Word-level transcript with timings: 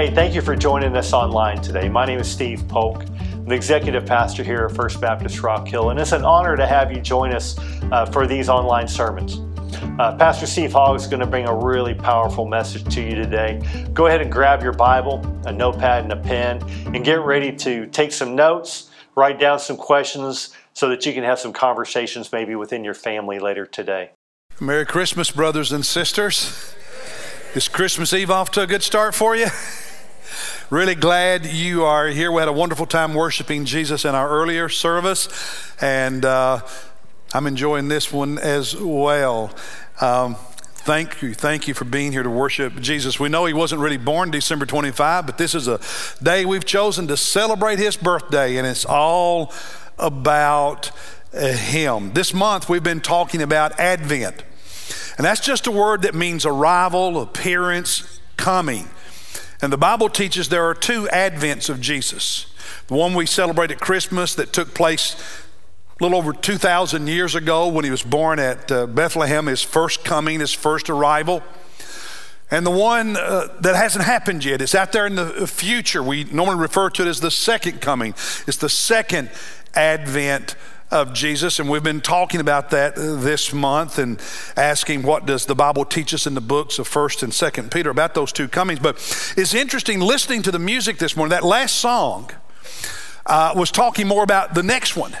Hey, 0.00 0.10
thank 0.10 0.34
you 0.34 0.40
for 0.40 0.56
joining 0.56 0.96
us 0.96 1.12
online 1.12 1.60
today. 1.60 1.86
My 1.90 2.06
name 2.06 2.20
is 2.20 2.30
Steve 2.30 2.66
Polk. 2.68 3.04
I'm 3.04 3.44
the 3.44 3.54
executive 3.54 4.06
pastor 4.06 4.42
here 4.42 4.64
at 4.64 4.74
First 4.74 4.98
Baptist 4.98 5.42
Rock 5.42 5.68
Hill, 5.68 5.90
and 5.90 6.00
it's 6.00 6.12
an 6.12 6.24
honor 6.24 6.56
to 6.56 6.66
have 6.66 6.90
you 6.90 7.02
join 7.02 7.34
us 7.34 7.58
uh, 7.92 8.06
for 8.06 8.26
these 8.26 8.48
online 8.48 8.88
sermons. 8.88 9.40
Uh, 9.98 10.16
Pastor 10.16 10.46
Steve 10.46 10.72
Hogg 10.72 10.96
is 10.96 11.06
going 11.06 11.20
to 11.20 11.26
bring 11.26 11.46
a 11.46 11.54
really 11.54 11.92
powerful 11.92 12.46
message 12.46 12.82
to 12.94 13.02
you 13.02 13.14
today. 13.14 13.60
Go 13.92 14.06
ahead 14.06 14.22
and 14.22 14.32
grab 14.32 14.62
your 14.62 14.72
Bible, 14.72 15.20
a 15.44 15.52
notepad, 15.52 16.04
and 16.04 16.12
a 16.14 16.16
pen, 16.16 16.62
and 16.94 17.04
get 17.04 17.20
ready 17.20 17.52
to 17.56 17.84
take 17.88 18.10
some 18.10 18.34
notes, 18.34 18.88
write 19.16 19.38
down 19.38 19.58
some 19.58 19.76
questions 19.76 20.56
so 20.72 20.88
that 20.88 21.04
you 21.04 21.12
can 21.12 21.24
have 21.24 21.38
some 21.38 21.52
conversations 21.52 22.32
maybe 22.32 22.54
within 22.54 22.84
your 22.84 22.94
family 22.94 23.38
later 23.38 23.66
today. 23.66 24.12
Merry 24.58 24.86
Christmas, 24.86 25.30
brothers 25.30 25.70
and 25.70 25.84
sisters. 25.84 26.74
Is 27.54 27.68
Christmas 27.68 28.14
Eve 28.14 28.30
off 28.30 28.50
to 28.52 28.62
a 28.62 28.66
good 28.66 28.82
start 28.82 29.14
for 29.14 29.36
you? 29.36 29.48
Really 30.70 30.94
glad 30.94 31.46
you 31.46 31.82
are 31.82 32.06
here. 32.06 32.30
We 32.30 32.38
had 32.38 32.46
a 32.46 32.52
wonderful 32.52 32.86
time 32.86 33.12
worshiping 33.12 33.64
Jesus 33.64 34.04
in 34.04 34.14
our 34.14 34.30
earlier 34.30 34.68
service, 34.68 35.28
and 35.80 36.24
uh, 36.24 36.60
I'm 37.34 37.48
enjoying 37.48 37.88
this 37.88 38.12
one 38.12 38.38
as 38.38 38.76
well. 38.76 39.50
Um, 40.00 40.36
thank 40.36 41.22
you. 41.22 41.34
Thank 41.34 41.66
you 41.66 41.74
for 41.74 41.84
being 41.84 42.12
here 42.12 42.22
to 42.22 42.30
worship 42.30 42.78
Jesus. 42.80 43.18
We 43.18 43.28
know 43.28 43.46
he 43.46 43.52
wasn't 43.52 43.80
really 43.80 43.96
born 43.96 44.30
December 44.30 44.64
25, 44.64 45.26
but 45.26 45.38
this 45.38 45.56
is 45.56 45.66
a 45.66 45.80
day 46.22 46.44
we've 46.44 46.64
chosen 46.64 47.08
to 47.08 47.16
celebrate 47.16 47.80
his 47.80 47.96
birthday, 47.96 48.56
and 48.56 48.64
it's 48.64 48.84
all 48.84 49.52
about 49.98 50.92
uh, 51.34 51.48
him. 51.48 52.12
This 52.12 52.32
month 52.32 52.68
we've 52.68 52.84
been 52.84 53.00
talking 53.00 53.42
about 53.42 53.76
Advent. 53.80 54.44
And 55.18 55.24
that's 55.24 55.40
just 55.40 55.66
a 55.66 55.72
word 55.72 56.02
that 56.02 56.14
means 56.14 56.46
arrival, 56.46 57.20
appearance, 57.20 58.20
coming. 58.36 58.88
And 59.62 59.72
the 59.72 59.78
Bible 59.78 60.08
teaches 60.08 60.48
there 60.48 60.64
are 60.64 60.74
two 60.74 61.04
advents 61.12 61.68
of 61.68 61.80
Jesus. 61.80 62.46
The 62.86 62.94
one 62.94 63.14
we 63.14 63.26
celebrate 63.26 63.70
at 63.70 63.78
Christmas 63.78 64.34
that 64.36 64.52
took 64.52 64.74
place 64.74 65.14
a 65.98 66.02
little 66.02 66.16
over 66.16 66.32
2,000 66.32 67.06
years 67.06 67.34
ago 67.34 67.68
when 67.68 67.84
he 67.84 67.90
was 67.90 68.02
born 68.02 68.38
at 68.38 68.72
uh, 68.72 68.86
Bethlehem, 68.86 69.46
his 69.46 69.62
first 69.62 70.02
coming, 70.02 70.40
his 70.40 70.52
first 70.52 70.88
arrival. 70.88 71.42
And 72.50 72.64
the 72.64 72.70
one 72.70 73.16
uh, 73.16 73.48
that 73.60 73.76
hasn't 73.76 74.04
happened 74.04 74.44
yet, 74.44 74.62
it's 74.62 74.74
out 74.74 74.92
there 74.92 75.06
in 75.06 75.14
the 75.14 75.46
future. 75.46 76.02
We 76.02 76.24
normally 76.24 76.58
refer 76.58 76.88
to 76.90 77.02
it 77.02 77.08
as 77.08 77.20
the 77.20 77.30
second 77.30 77.82
coming. 77.82 78.12
It's 78.46 78.56
the 78.56 78.70
second 78.70 79.30
advent 79.74 80.56
of 80.90 81.12
Jesus, 81.12 81.58
and 81.58 81.68
we've 81.68 81.82
been 81.82 82.00
talking 82.00 82.40
about 82.40 82.70
that 82.70 82.96
this 82.96 83.52
month 83.52 83.98
and 83.98 84.20
asking 84.56 85.02
what 85.02 85.24
does 85.24 85.46
the 85.46 85.54
Bible 85.54 85.84
teach 85.84 86.12
us 86.12 86.26
in 86.26 86.34
the 86.34 86.40
books 86.40 86.78
of 86.78 86.88
First 86.88 87.22
and 87.22 87.32
Second 87.32 87.70
Peter 87.70 87.90
about 87.90 88.14
those 88.14 88.32
two 88.32 88.48
comings. 88.48 88.80
But 88.80 88.96
it's 89.36 89.54
interesting 89.54 90.00
listening 90.00 90.42
to 90.42 90.50
the 90.50 90.58
music 90.58 90.98
this 90.98 91.16
morning. 91.16 91.30
That 91.30 91.44
last 91.44 91.76
song 91.76 92.30
uh, 93.26 93.52
was 93.54 93.70
talking 93.70 94.08
more 94.08 94.24
about 94.24 94.54
the 94.54 94.62
next 94.62 94.96
one 94.96 95.16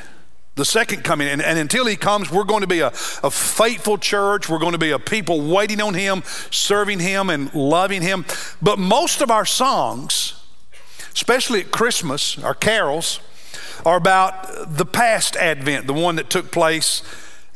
the 0.56 0.64
second 0.64 1.04
coming. 1.04 1.26
And, 1.28 1.40
and, 1.40 1.58
until 1.58 1.86
he 1.86 1.96
comes, 1.96 2.30
we're 2.30 2.44
going 2.44 2.60
to 2.60 2.66
be 2.66 2.80
a, 2.80 2.88
a, 2.88 3.30
faithful 3.30 3.96
church. 3.96 4.48
We're 4.48 4.58
going 4.58 4.72
to 4.72 4.78
be 4.78 4.90
a 4.90 4.98
people 4.98 5.40
waiting 5.40 5.80
on 5.80 5.94
him, 5.94 6.22
serving 6.50 6.98
him, 6.98 7.30
and 7.30 7.54
loving 7.54 8.02
him. 8.02 8.26
But 8.60 8.78
most 8.78 9.22
of 9.22 9.30
our 9.30 9.46
songs, 9.46 10.34
especially 11.14 11.60
at 11.60 11.70
Christmas, 11.70 12.38
our 12.42 12.52
carols, 12.52 13.20
are 13.84 13.96
about 13.96 14.76
the 14.76 14.86
past 14.86 15.36
Advent, 15.36 15.86
the 15.86 15.92
one 15.92 16.16
that 16.16 16.30
took 16.30 16.50
place 16.50 17.02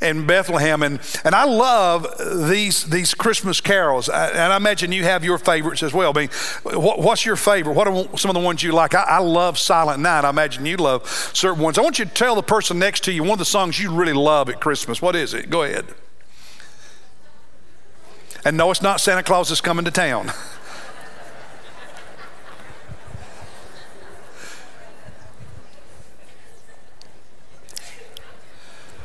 in 0.00 0.26
Bethlehem. 0.26 0.82
And, 0.82 1.00
and 1.24 1.34
I 1.34 1.44
love 1.44 2.06
these, 2.48 2.84
these 2.84 3.14
Christmas 3.14 3.60
carols. 3.60 4.08
And 4.08 4.38
I 4.38 4.56
imagine 4.56 4.92
you 4.92 5.04
have 5.04 5.24
your 5.24 5.38
favorites 5.38 5.82
as 5.82 5.92
well. 5.92 6.12
I 6.14 6.20
mean, 6.20 6.28
what, 6.62 7.00
what's 7.00 7.24
your 7.24 7.36
favorite? 7.36 7.74
What 7.74 7.88
are 7.88 8.18
some 8.18 8.30
of 8.30 8.34
the 8.34 8.40
ones 8.40 8.62
you 8.62 8.72
like? 8.72 8.94
I, 8.94 9.02
I, 9.02 9.18
love 9.18 9.58
Silent 9.58 10.00
Night. 10.00 10.24
I 10.24 10.30
imagine 10.30 10.66
you 10.66 10.76
love 10.76 11.08
certain 11.32 11.62
ones. 11.62 11.78
I 11.78 11.82
want 11.82 11.98
you 11.98 12.04
to 12.04 12.10
tell 12.10 12.34
the 12.34 12.42
person 12.42 12.78
next 12.78 13.04
to 13.04 13.12
you 13.12 13.22
one 13.22 13.32
of 13.32 13.38
the 13.38 13.44
songs 13.44 13.80
you 13.80 13.92
really 13.92 14.12
love 14.12 14.48
at 14.48 14.60
Christmas. 14.60 15.00
What 15.00 15.16
is 15.16 15.34
it? 15.34 15.50
Go 15.50 15.62
ahead. 15.62 15.86
And 18.44 18.58
no, 18.58 18.70
it's 18.70 18.82
not 18.82 19.00
Santa 19.00 19.22
Claus 19.22 19.50
is 19.50 19.60
coming 19.60 19.84
to 19.86 19.90
town. 19.90 20.30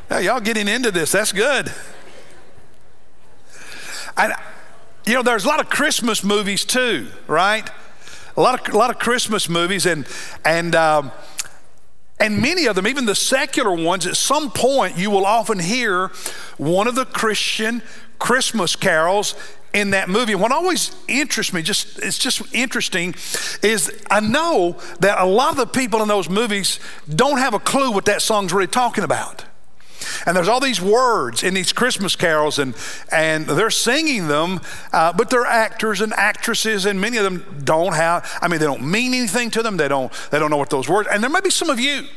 Now, 0.09 0.17
y'all 0.17 0.39
getting 0.39 0.67
into 0.67 0.89
this. 0.89 1.11
That's 1.11 1.31
good. 1.31 1.71
And, 4.17 4.33
you 5.05 5.13
know, 5.13 5.21
there's 5.21 5.45
a 5.45 5.47
lot 5.47 5.59
of 5.59 5.69
Christmas 5.69 6.23
movies 6.23 6.65
too, 6.65 7.09
right? 7.27 7.69
A 8.35 8.41
lot 8.41 8.59
of, 8.59 8.73
a 8.73 8.77
lot 8.77 8.89
of 8.89 8.97
Christmas 8.97 9.47
movies, 9.47 9.85
and, 9.85 10.07
and, 10.43 10.73
um, 10.73 11.11
and 12.19 12.41
many 12.41 12.65
of 12.65 12.75
them, 12.75 12.87
even 12.87 13.05
the 13.05 13.13
secular 13.13 13.71
ones, 13.71 14.07
at 14.07 14.17
some 14.17 14.49
point 14.49 14.97
you 14.97 15.11
will 15.11 15.25
often 15.25 15.59
hear 15.59 16.07
one 16.57 16.87
of 16.87 16.95
the 16.95 17.05
Christian 17.05 17.83
Christmas 18.17 18.75
carols 18.75 19.35
in 19.73 19.91
that 19.91 20.09
movie. 20.09 20.33
And 20.33 20.41
what 20.41 20.51
always 20.51 20.91
interests 21.07 21.53
me, 21.53 21.61
just 21.61 21.99
it's 21.99 22.17
just 22.17 22.41
interesting, 22.53 23.13
is 23.61 23.91
I 24.09 24.21
know 24.21 24.79
that 25.01 25.19
a 25.19 25.25
lot 25.25 25.51
of 25.51 25.57
the 25.57 25.67
people 25.67 26.01
in 26.01 26.07
those 26.07 26.29
movies 26.29 26.79
don't 27.07 27.37
have 27.37 27.53
a 27.53 27.59
clue 27.59 27.91
what 27.91 28.05
that 28.05 28.23
song's 28.23 28.51
really 28.51 28.67
talking 28.67 29.03
about. 29.03 29.45
And 30.25 30.35
there's 30.35 30.47
all 30.47 30.59
these 30.59 30.81
words 30.81 31.43
in 31.43 31.53
these 31.53 31.73
Christmas 31.73 32.15
carols, 32.15 32.59
and, 32.59 32.75
and 33.11 33.45
they're 33.45 33.69
singing 33.69 34.27
them, 34.27 34.61
uh, 34.93 35.13
but 35.13 35.29
they're 35.29 35.45
actors 35.45 36.01
and 36.01 36.13
actresses, 36.13 36.85
and 36.85 36.99
many 36.99 37.17
of 37.17 37.23
them 37.23 37.61
don't 37.63 37.93
have, 37.93 38.29
I 38.41 38.47
mean, 38.47 38.59
they 38.59 38.65
don't 38.65 38.89
mean 38.89 39.13
anything 39.13 39.51
to 39.51 39.63
them. 39.63 39.77
They 39.77 39.87
don't, 39.87 40.11
they 40.31 40.39
don't 40.39 40.49
know 40.49 40.57
what 40.57 40.69
those 40.69 40.89
words, 40.89 41.09
and 41.11 41.21
there 41.23 41.29
may 41.29 41.41
be 41.41 41.49
some 41.49 41.69
of 41.69 41.79
you. 41.79 42.07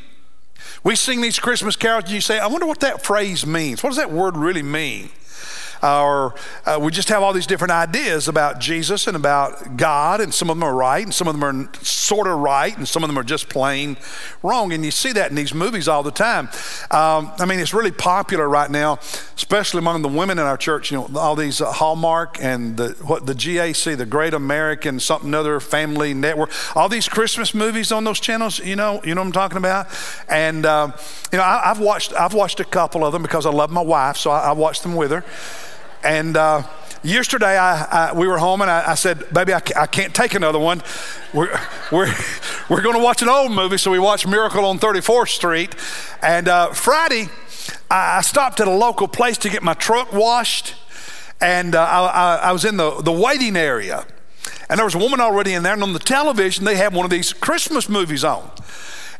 We 0.85 0.97
sing 0.97 1.21
these 1.21 1.39
Christmas 1.39 1.77
carols, 1.77 2.05
and 2.05 2.13
you 2.13 2.21
say, 2.21 2.39
I 2.39 2.47
wonder 2.47 2.67
what 2.67 2.81
that 2.81 3.05
phrase 3.05 3.47
means. 3.47 3.83
What 3.83 3.91
does 3.91 3.99
that 3.99 4.11
word 4.11 4.37
really 4.37 4.63
mean? 4.63 5.11
Or 5.83 6.35
uh, 6.65 6.79
we 6.81 6.93
just 6.93 7.09
have 7.09 7.23
all 7.23 7.33
these 7.33 7.47
different 7.47 7.73
ideas 7.73 8.29
about 8.29 8.61
Jesus 8.61 9.07
and 9.07 9.17
about 9.17 9.77
God, 9.77 10.21
and 10.21 10.33
some 10.33 10.49
of 10.49 10.57
them 10.57 10.63
are 10.63 10.75
right, 10.75 11.05
and 11.05 11.13
some 11.13 11.27
of 11.27 11.39
them 11.39 11.45
are 11.45 11.75
sort 11.83 12.27
of 12.27 12.39
right, 12.39 12.77
and 12.77 12.87
some 12.87 13.03
of 13.03 13.09
them 13.09 13.19
are 13.19 13.25
just 13.25 13.49
plain 13.49 13.97
wrong. 14.43 14.73
And 14.73 14.85
you 14.85 14.91
see 14.91 15.13
that 15.13 15.31
in 15.31 15.37
these 15.37 15.53
movies 15.55 15.89
all 15.89 16.03
the 16.03 16.13
time. 16.13 16.49
Um, 16.91 17.33
I 17.39 17.47
mean, 17.47 17.59
it's 17.59 17.75
really 17.75 17.91
popular 17.91 18.49
right 18.49 18.71
now, 18.71 18.99
especially 19.35 19.79
among 19.79 20.03
the 20.03 20.09
women 20.09 20.39
in 20.39 20.45
our 20.45 20.57
church. 20.57 20.91
You 20.91 20.99
know, 20.99 21.19
all 21.19 21.35
these 21.35 21.61
uh, 21.61 21.73
Hallmark 21.73 22.39
and 22.41 22.77
the 22.77 22.91
what 23.05 23.27
the 23.27 23.35
GAC, 23.35 23.97
the 23.97 24.07
Great 24.07 24.35
American 24.35 25.01
something 25.01 25.35
other 25.35 25.59
family 25.61 26.15
network, 26.15 26.51
all 26.77 26.89
these 26.89 27.09
Christmas 27.09 27.55
movies 27.55 27.91
on 27.91 28.05
those 28.05 28.21
channels. 28.21 28.59
You 28.59 28.77
know, 28.77 29.01
you 29.05 29.15
know 29.15 29.23
what 29.23 29.27
I'm 29.27 29.33
talking 29.33 29.59
about. 29.59 29.89
And 30.29 30.65
um, 30.65 30.95
you 31.33 31.39
know, 31.39 31.45
I, 31.45 31.63
have 31.65 31.81
watched 31.81 32.13
I've 32.15 32.35
watched 32.35 32.61
a 32.61 32.65
couple 32.65 33.05
of 33.05 33.13
them 33.13 33.23
because 33.23 33.47
I 33.47 33.51
love 33.51 33.71
my 33.71 33.83
wife, 33.83 34.17
so 34.17 34.31
I, 34.31 34.51
I 34.51 34.53
watched 34.53 34.83
them 34.83 34.95
with 34.95 35.11
her. 35.11 35.25
And 36.05 36.37
uh, 36.37 36.65
yesterday, 37.03 37.57
I, 37.57 38.11
I, 38.11 38.13
we 38.13 38.27
were 38.27 38.39
home 38.39 38.61
and 38.61 38.71
I, 38.71 38.91
I 38.91 38.95
said, 38.95 39.33
Baby, 39.33 39.55
I, 39.55 39.63
I, 39.77 39.87
can't 39.87 40.15
take 40.15 40.35
another 40.35 40.59
one. 40.59 40.83
We're, 41.33 41.59
we're, 41.91 42.13
we're 42.69 42.83
going 42.83 42.97
to 42.97 43.03
watch 43.03 43.23
an 43.23 43.29
old 43.29 43.53
movie. 43.53 43.79
So 43.79 43.91
we 43.91 43.99
watched 43.99 44.27
Miracle 44.27 44.65
on 44.65 44.79
34th 44.79 45.29
Street. 45.29 45.75
And 46.23 46.49
uh, 46.49 46.73
Friday, 46.73 47.29
I, 47.91 48.21
stopped 48.23 48.61
at 48.61 48.69
a 48.69 48.75
local 48.75 49.09
place 49.09 49.39
to 49.39 49.49
get 49.49 49.63
my 49.63 49.75
truck 49.75 50.13
washed. 50.13 50.75
And 51.41 51.75
uh, 51.75 51.83
I, 51.83 52.53
was 52.53 52.65
in 52.65 52.77
the, 52.77 53.01
the 53.03 53.13
waiting 53.13 53.57
area. 53.57 54.07
And 54.69 54.79
there 54.79 54.85
was 54.85 54.95
a 54.95 54.99
woman 54.99 55.21
already 55.21 55.55
in 55.55 55.63
there. 55.63 55.75
And 55.75 55.83
on 55.83 55.93
the 55.93 55.99
television, 55.99 56.65
they 56.65 56.77
had 56.77 56.95
one 56.95 57.05
of 57.05 57.11
these 57.11 57.33
Christmas 57.33 57.89
movies 57.89 58.25
on. 58.25 58.51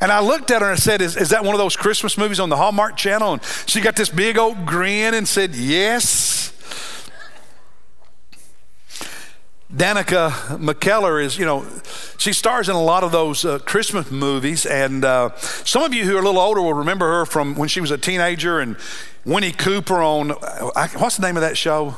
And 0.01 0.11
I 0.11 0.19
looked 0.19 0.51
at 0.51 0.63
her 0.63 0.69
and 0.69 0.77
I 0.77 0.81
said, 0.81 1.01
is, 1.01 1.17
is, 1.17 1.31
that 1.31 1.45
one 1.45 1.55
of 1.55 1.59
those 1.59 1.77
Christmas 1.77 2.19
movies 2.19 2.41
on 2.41 2.49
the 2.49 2.57
Hallmark 2.57 2.97
Channel? 2.97 3.35
And 3.35 3.43
she 3.67 3.81
got 3.81 3.95
this 3.95 4.09
big 4.09 4.37
old 4.37 4.67
grin 4.67 5.15
and 5.15 5.29
said, 5.29 5.55
Yes. 5.55 6.52
Danica 9.75 10.31
McKellar 10.59 11.25
is, 11.25 11.39
you 11.39 11.47
know, 11.47 11.65
she 12.19 12.35
stars 12.35 12.69
in 12.69 12.77
a 12.77 12.83
lot 12.83 13.03
of 13.03 13.11
those 13.11 13.43
uh, 13.45 13.59
Christmas 13.61 14.11
movies. 14.11 14.67
And 14.67 15.03
uh, 15.03 15.35
some 15.37 15.83
of 15.83 15.95
you 15.95 16.05
who 16.05 16.15
are 16.15 16.21
a 16.21 16.23
little 16.23 16.41
older 16.41 16.61
will 16.61 16.75
remember 16.75 17.07
her 17.07 17.25
from 17.25 17.55
when 17.55 17.71
she 17.71 17.81
was 17.81 17.91
a 17.91 17.97
teenager 17.97 18.61
and 18.61 18.77
Winnie 19.25 19.53
Cooper 19.53 20.03
on, 20.03 20.33
uh, 20.33 20.89
what's 20.99 21.17
the 21.17 21.23
name 21.23 21.39
of 21.39 21.41
that 21.41 21.57
show? 21.57 21.97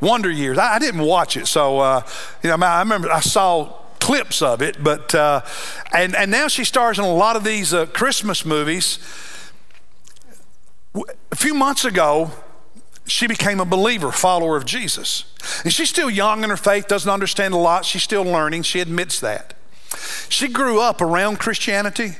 Wonder 0.00 0.30
Years. 0.30 0.56
I, 0.56 0.76
I 0.76 0.78
didn't 0.78 1.02
watch 1.02 1.36
it. 1.36 1.46
So, 1.46 1.80
uh, 1.80 2.02
you 2.42 2.48
know, 2.48 2.56
I 2.64 2.78
remember 2.78 3.12
I 3.12 3.20
saw 3.20 3.74
clips 4.00 4.40
of 4.40 4.62
it. 4.62 4.82
But, 4.82 5.14
uh, 5.14 5.42
and, 5.92 6.16
and 6.16 6.30
now 6.30 6.48
she 6.48 6.64
stars 6.64 6.98
in 6.98 7.04
a 7.04 7.14
lot 7.14 7.36
of 7.36 7.44
these 7.44 7.74
uh, 7.74 7.84
Christmas 7.84 8.46
movies. 8.46 8.98
A 11.30 11.36
few 11.36 11.52
months 11.52 11.84
ago, 11.84 12.30
she 13.06 13.26
became 13.26 13.60
a 13.60 13.64
believer, 13.64 14.10
follower 14.10 14.56
of 14.56 14.64
Jesus. 14.64 15.24
And 15.64 15.72
she's 15.72 15.88
still 15.88 16.10
young 16.10 16.44
in 16.44 16.50
her 16.50 16.56
faith, 16.56 16.88
doesn't 16.88 17.10
understand 17.10 17.54
a 17.54 17.58
lot. 17.58 17.84
She's 17.84 18.02
still 18.02 18.24
learning. 18.24 18.62
She 18.62 18.80
admits 18.80 19.20
that. 19.20 19.54
She 20.28 20.48
grew 20.48 20.80
up 20.80 21.00
around 21.00 21.38
Christianity, 21.38 22.16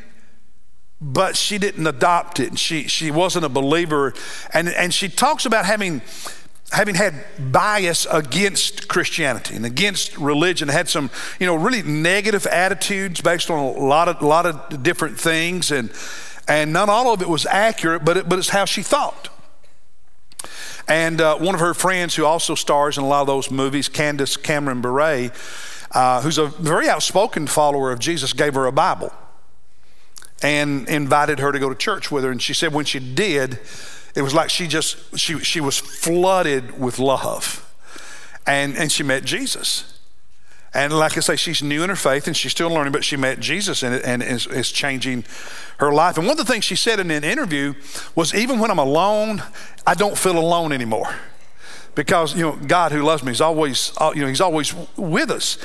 but 1.01 1.37
she 1.37 1.59
didn't 1.59 1.87
adopt 1.87 2.41
it. 2.41 2.59
She, 2.59 2.89
she 2.89 3.11
wasn't 3.11 3.45
a 3.45 3.49
believer. 3.49 4.15
And, 4.53 4.69
and 4.69 4.95
she 4.95 5.09
talks 5.09 5.45
about 5.45 5.65
having 5.65 6.03
having 6.73 6.97
had 6.97 7.15
bias 7.39 8.07
against 8.11 8.89
Christianity 8.89 9.55
and 9.55 9.65
against 9.65 10.19
religion, 10.19 10.69
had 10.69 10.89
some, 10.89 11.11
you 11.39 11.47
know, 11.47 11.55
really 11.55 11.83
negative 11.83 12.45
attitudes 12.47 13.21
based 13.21 13.51
on 13.51 13.59
a 13.59 13.71
lot 13.71 14.09
of, 14.09 14.21
lot 14.21 14.47
of 14.47 14.83
different 14.83 15.19
things, 15.19 15.71
and 15.71 15.91
and 16.49 16.73
not 16.73 16.89
all 16.89 17.13
of 17.13 17.23
it 17.23 17.29
was 17.29 17.47
accurate, 17.47 18.05
but 18.05 18.17
it, 18.17 18.29
but 18.29 18.39
it's 18.39 18.51
how 18.51 18.65
she 18.65 18.83
thought. 18.83 19.29
And 20.89 21.21
uh, 21.21 21.37
one 21.39 21.55
of 21.55 21.61
her 21.61 21.75
friends, 21.75 22.15
who 22.15 22.25
also 22.25 22.55
stars 22.55 22.99
in 22.99 23.05
a 23.05 23.07
lot 23.07 23.23
of 23.23 23.27
those 23.27 23.51
movies, 23.51 23.89
Candace 23.89 24.37
Cameron 24.37 24.81
Bure, 24.81 25.31
uh, 25.93 26.23
who's 26.23 26.39
a 26.39 26.47
very 26.47 26.89
outspoken 26.89 27.47
follower 27.47 27.93
of 27.93 27.99
Jesus, 27.99 28.33
gave 28.33 28.55
her 28.55 28.67
a 28.67 28.73
Bible 28.73 29.13
and 30.43 30.89
invited 30.89 31.39
her 31.39 31.53
to 31.53 31.59
go 31.59 31.69
to 31.69 31.75
church 31.75 32.11
with 32.11 32.25
her. 32.25 32.31
And 32.31 32.41
she 32.41 32.55
said 32.55 32.73
when 32.73 32.85
she 32.85 32.99
did, 32.99 33.59
it 34.15 34.23
was 34.23 34.35
like 34.35 34.51
she 34.51 34.67
just 34.67 35.19
she 35.19 35.39
she 35.41 35.61
was 35.61 35.79
flooded 35.79 36.79
with 36.79 36.99
love, 36.99 37.63
and 38.47 38.77
and 38.77 38.91
she 38.91 39.03
met 39.03 39.25
Jesus. 39.25 39.96
And 40.77 40.93
like 40.93 41.17
I 41.17 41.21
say, 41.21 41.37
she's 41.37 41.63
new 41.63 41.83
in 41.83 41.89
her 41.89 41.97
faith 41.97 42.27
and 42.27 42.37
she's 42.37 42.53
still 42.53 42.69
learning, 42.69 42.93
but 42.93 43.03
she 43.03 43.17
met 43.17 43.41
Jesus 43.41 43.83
and, 43.83 43.95
and 44.05 44.23
is, 44.23 44.47
is 44.47 44.71
changing 44.71 45.25
her 45.79 45.91
life. 45.91 46.19
And 46.19 46.27
one 46.27 46.39
of 46.39 46.47
the 46.47 46.53
things 46.53 46.65
she 46.65 46.77
said 46.77 47.01
in 47.01 47.11
an 47.11 47.25
interview 47.25 47.73
was 48.15 48.35
even 48.35 48.59
when 48.59 48.71
I'm 48.71 48.79
alone, 48.79 49.43
I 49.87 49.95
don't 49.95 50.19
feel 50.19 50.39
alone 50.39 50.73
anymore. 50.73 51.15
Because 51.95 52.37
you 52.37 52.43
know 52.43 52.57
God 52.57 52.93
who 52.93 53.03
loves 53.03 53.23
me 53.23 53.33
is 53.33 53.41
always 53.41 53.91
uh, 53.97 54.13
you 54.15 54.21
know 54.21 54.27
He's 54.27 54.43
always 54.43 54.75
with 54.99 55.31
us, 55.31 55.57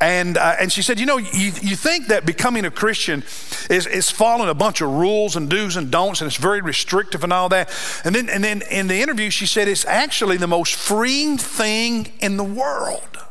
and 0.00 0.36
uh, 0.36 0.56
and 0.58 0.72
she 0.72 0.82
said, 0.82 0.98
you 0.98 1.06
know, 1.06 1.16
you, 1.16 1.52
you 1.62 1.76
think 1.76 2.08
that 2.08 2.26
becoming 2.26 2.64
a 2.64 2.72
Christian 2.72 3.22
is 3.70 3.86
is 3.86 4.10
following 4.10 4.48
a 4.48 4.54
bunch 4.54 4.80
of 4.80 4.90
rules 4.90 5.36
and 5.36 5.48
do's 5.48 5.76
and 5.76 5.88
don'ts, 5.88 6.20
and 6.20 6.26
it's 6.26 6.38
very 6.38 6.60
restrictive 6.60 7.22
and 7.22 7.32
all 7.32 7.48
that, 7.50 7.70
and 8.04 8.16
then 8.16 8.28
and 8.28 8.42
then 8.42 8.62
in 8.68 8.88
the 8.88 9.00
interview 9.00 9.30
she 9.30 9.46
said 9.46 9.68
it's 9.68 9.84
actually 9.84 10.36
the 10.36 10.48
most 10.48 10.74
freeing 10.74 11.38
thing 11.38 12.12
in 12.18 12.36
the 12.36 12.42
world 12.42 13.25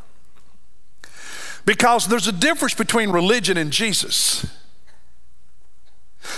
because 1.65 2.07
there's 2.07 2.27
a 2.27 2.31
difference 2.31 2.73
between 2.73 3.09
religion 3.09 3.57
and 3.57 3.71
Jesus. 3.71 4.45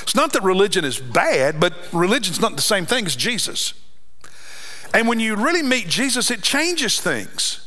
It's 0.02 0.16
not 0.16 0.34
that 0.34 0.44
religion 0.44 0.86
is 0.86 1.00
bad, 1.00 1.60
but 1.60 1.74
religion's 1.94 2.40
not 2.40 2.56
the 2.56 2.62
same 2.62 2.86
thing 2.86 3.06
as 3.06 3.16
Jesus. 3.16 3.74
And 4.94 5.08
when 5.08 5.20
you 5.20 5.36
really 5.36 5.64
meet 5.64 5.88
Jesus, 5.88 6.32
it 6.32 6.42
changes 6.42 7.00
things. 7.00 7.64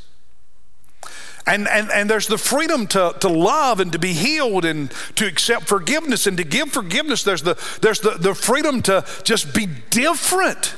And, 1.46 1.66
and, 1.68 1.90
and 1.90 2.08
there's 2.08 2.26
the 2.26 2.38
freedom 2.38 2.86
to, 2.88 3.14
to 3.20 3.28
love 3.28 3.80
and 3.80 3.90
to 3.92 3.98
be 3.98 4.12
healed 4.12 4.64
and 4.64 4.90
to 5.16 5.26
accept 5.26 5.66
forgiveness 5.66 6.26
and 6.26 6.36
to 6.36 6.44
give 6.44 6.70
forgiveness. 6.70 7.22
There's 7.22 7.42
the, 7.42 7.58
there's 7.80 8.00
the, 8.00 8.10
the 8.10 8.34
freedom 8.34 8.82
to 8.82 9.04
just 9.24 9.54
be 9.54 9.66
different. 9.66 10.74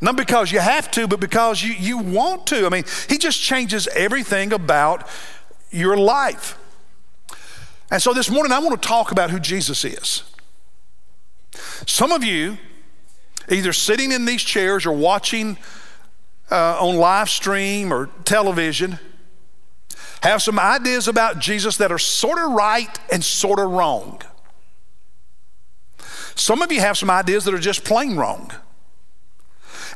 Not 0.00 0.16
because 0.16 0.50
you 0.50 0.60
have 0.60 0.90
to, 0.92 1.06
but 1.06 1.20
because 1.20 1.62
you, 1.62 1.74
you 1.74 1.98
want 1.98 2.46
to. 2.46 2.64
I 2.64 2.70
mean, 2.70 2.84
He 3.08 3.18
just 3.18 3.40
changes 3.40 3.86
everything 3.88 4.52
about 4.52 5.06
your 5.70 5.96
life. 5.96 6.58
And 7.90 8.00
so 8.00 8.12
this 8.12 8.30
morning, 8.30 8.52
I 8.52 8.58
want 8.58 8.80
to 8.80 8.88
talk 8.88 9.10
about 9.10 9.30
who 9.30 9.40
Jesus 9.40 9.84
is. 9.84 10.22
Some 11.86 12.12
of 12.12 12.22
you 12.22 12.58
either 13.50 13.72
sitting 13.72 14.12
in 14.12 14.24
these 14.24 14.42
chairs 14.42 14.86
or 14.86 14.92
watching 14.92 15.58
uh, 16.50 16.78
on 16.80 16.96
live 16.96 17.28
stream 17.28 17.92
or 17.92 18.08
television, 18.24 18.98
have 20.22 20.42
some 20.42 20.58
ideas 20.58 21.08
about 21.08 21.38
Jesus 21.38 21.76
that 21.78 21.90
are 21.90 21.98
sort 21.98 22.38
of 22.38 22.52
right 22.52 22.98
and 23.10 23.24
sort 23.24 23.58
of 23.58 23.70
wrong. 23.70 24.20
Some 26.34 26.62
of 26.62 26.70
you 26.72 26.80
have 26.80 26.96
some 26.96 27.10
ideas 27.10 27.44
that 27.44 27.54
are 27.54 27.58
just 27.58 27.84
plain 27.84 28.16
wrong. 28.16 28.52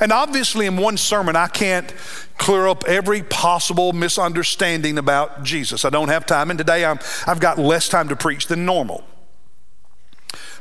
And 0.05 0.13
obviously, 0.13 0.67
in 0.67 0.77
one 0.77 0.99
sermon, 0.99 1.35
I 1.35 1.47
can't 1.47 1.91
clear 2.37 2.69
up 2.69 2.85
every 2.87 3.23
possible 3.23 3.95
misunderstanding 3.95 4.99
about 4.99 5.45
Jesus. 5.45 5.87
I 5.87 5.89
don't 5.89 6.09
have 6.09 6.27
time, 6.27 6.51
and 6.51 6.59
today 6.59 6.85
I'm, 6.85 6.99
I've 7.27 7.41
got 7.41 7.59
less 7.59 7.89
time 7.89 8.11
to 8.11 8.17
preach 8.17 8.47
than 8.47 8.67
normal. 8.67 9.03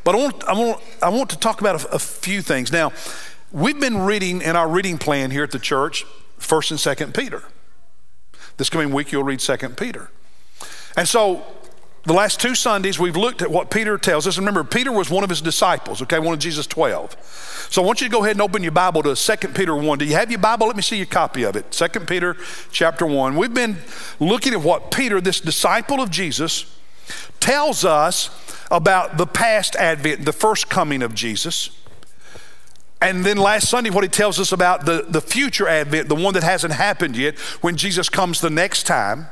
But 0.05 0.15
I 0.15 0.17
want, 0.17 0.43
I 0.45 0.53
want, 0.53 0.81
I 1.01 1.09
want 1.09 1.29
to 1.31 1.37
talk 1.37 1.59
about 1.59 1.83
a, 1.83 1.95
a 1.95 1.99
few 1.99 2.41
things. 2.41 2.71
Now, 2.71 2.93
we've 3.51 3.77
been 3.77 3.97
reading 3.97 4.41
in 4.41 4.55
our 4.55 4.69
reading 4.69 4.97
plan 4.97 5.29
here 5.29 5.43
at 5.43 5.51
the 5.51 5.59
church, 5.59 6.05
1st 6.39 6.71
and 6.71 7.13
2nd 7.13 7.13
Peter. 7.13 7.43
This 8.55 8.69
coming 8.69 8.93
week, 8.93 9.11
you'll 9.11 9.25
read 9.25 9.39
2nd 9.39 9.75
Peter. 9.75 10.09
And 10.95 11.05
so, 11.05 11.45
the 12.05 12.13
last 12.13 12.41
two 12.41 12.53
Sundays, 12.53 12.99
we've 12.99 13.15
looked 13.15 13.41
at 13.41 13.49
what 13.49 13.71
Peter 13.71 13.97
tells 13.97 14.27
us. 14.27 14.37
Remember, 14.37 14.65
Peter 14.65 14.91
was 14.91 15.09
one 15.09 15.23
of 15.23 15.29
his 15.29 15.39
disciples, 15.39 16.01
okay, 16.01 16.19
one 16.19 16.33
of 16.33 16.39
Jesus' 16.39 16.67
12. 16.67 17.67
So 17.69 17.81
I 17.81 17.85
want 17.85 18.01
you 18.01 18.07
to 18.07 18.11
go 18.11 18.23
ahead 18.23 18.33
and 18.33 18.41
open 18.41 18.61
your 18.61 18.73
Bible 18.73 19.01
to 19.03 19.15
2 19.15 19.47
Peter 19.49 19.73
1. 19.73 19.99
Do 19.99 20.05
you 20.05 20.15
have 20.15 20.29
your 20.29 20.39
Bible? 20.39 20.67
Let 20.67 20.75
me 20.75 20.81
see 20.81 20.97
your 20.97 21.05
copy 21.05 21.43
of 21.43 21.55
it. 21.55 21.71
2 21.71 21.87
Peter 22.01 22.35
chapter 22.71 23.05
1. 23.05 23.37
We've 23.37 23.53
been 23.53 23.77
looking 24.19 24.53
at 24.53 24.61
what 24.61 24.91
Peter, 24.91 25.21
this 25.21 25.39
disciple 25.39 26.01
of 26.01 26.11
Jesus, 26.11 26.65
tells 27.39 27.85
us 27.85 28.29
about 28.69 29.17
the 29.17 29.25
past 29.25 29.75
advent, 29.77 30.25
the 30.25 30.33
first 30.33 30.69
coming 30.69 31.03
of 31.03 31.15
Jesus. 31.15 31.69
And 33.01 33.25
then 33.25 33.37
last 33.37 33.69
Sunday, 33.69 33.89
what 33.89 34.03
he 34.03 34.09
tells 34.09 34.39
us 34.39 34.51
about 34.51 34.85
the, 34.85 35.05
the 35.07 35.21
future 35.21 35.67
advent, 35.67 36.09
the 36.09 36.15
one 36.15 36.33
that 36.33 36.43
hasn't 36.43 36.73
happened 36.73 37.15
yet, 37.15 37.37
when 37.61 37.77
Jesus 37.77 38.09
comes 38.09 38.41
the 38.41 38.49
next 38.49 38.83
time. 38.83 39.27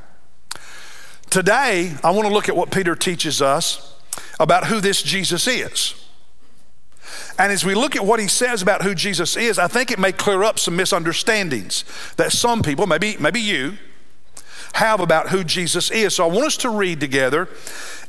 Today, 1.31 1.95
I 2.03 2.11
want 2.11 2.27
to 2.27 2.33
look 2.33 2.49
at 2.49 2.57
what 2.57 2.71
Peter 2.71 2.93
teaches 2.93 3.41
us 3.41 3.95
about 4.37 4.67
who 4.67 4.81
this 4.81 5.01
Jesus 5.01 5.47
is. 5.47 5.95
And 7.39 7.53
as 7.53 7.63
we 7.63 7.73
look 7.73 7.95
at 7.95 8.05
what 8.05 8.19
he 8.19 8.27
says 8.27 8.61
about 8.61 8.81
who 8.81 8.93
Jesus 8.93 9.37
is, 9.37 9.57
I 9.57 9.69
think 9.69 9.91
it 9.91 9.97
may 9.97 10.11
clear 10.11 10.43
up 10.43 10.59
some 10.59 10.75
misunderstandings 10.75 11.85
that 12.17 12.33
some 12.33 12.61
people, 12.61 12.85
maybe, 12.85 13.15
maybe 13.17 13.39
you, 13.39 13.77
have 14.73 14.99
about 14.99 15.29
who 15.29 15.45
Jesus 15.45 15.89
is. 15.89 16.15
So 16.15 16.25
I 16.25 16.27
want 16.27 16.47
us 16.47 16.57
to 16.57 16.69
read 16.69 16.99
together 16.99 17.47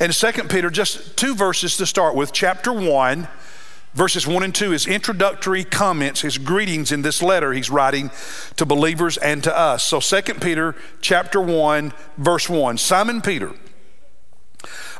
in 0.01 0.11
2 0.11 0.33
Peter 0.49 0.69
just 0.69 1.17
two 1.17 1.37
verses 1.37 1.77
to 1.77 1.87
start 1.87 2.17
with. 2.17 2.33
Chapter 2.33 2.73
1, 2.73 3.29
verses 3.95 4.27
1 4.27 4.43
and 4.43 4.55
2, 4.55 4.71
his 4.71 4.87
introductory 4.87 5.65
comments, 5.65 6.23
his 6.23 6.39
greetings 6.39 6.93
in 6.93 7.03
this 7.03 7.23
letter 7.23 7.53
he's 7.53 7.71
writing 7.71 8.11
to 8.57 8.65
believers 8.65 9.17
and 9.19 9.43
to 9.45 9.57
us. 9.57 9.83
So 9.83 10.01
2 10.01 10.35
Peter 10.35 10.75
chapter 11.01 11.41
1, 11.41 11.93
verse 12.17 12.49
1. 12.49 12.79
Simon 12.79 13.21
Peter, 13.21 13.53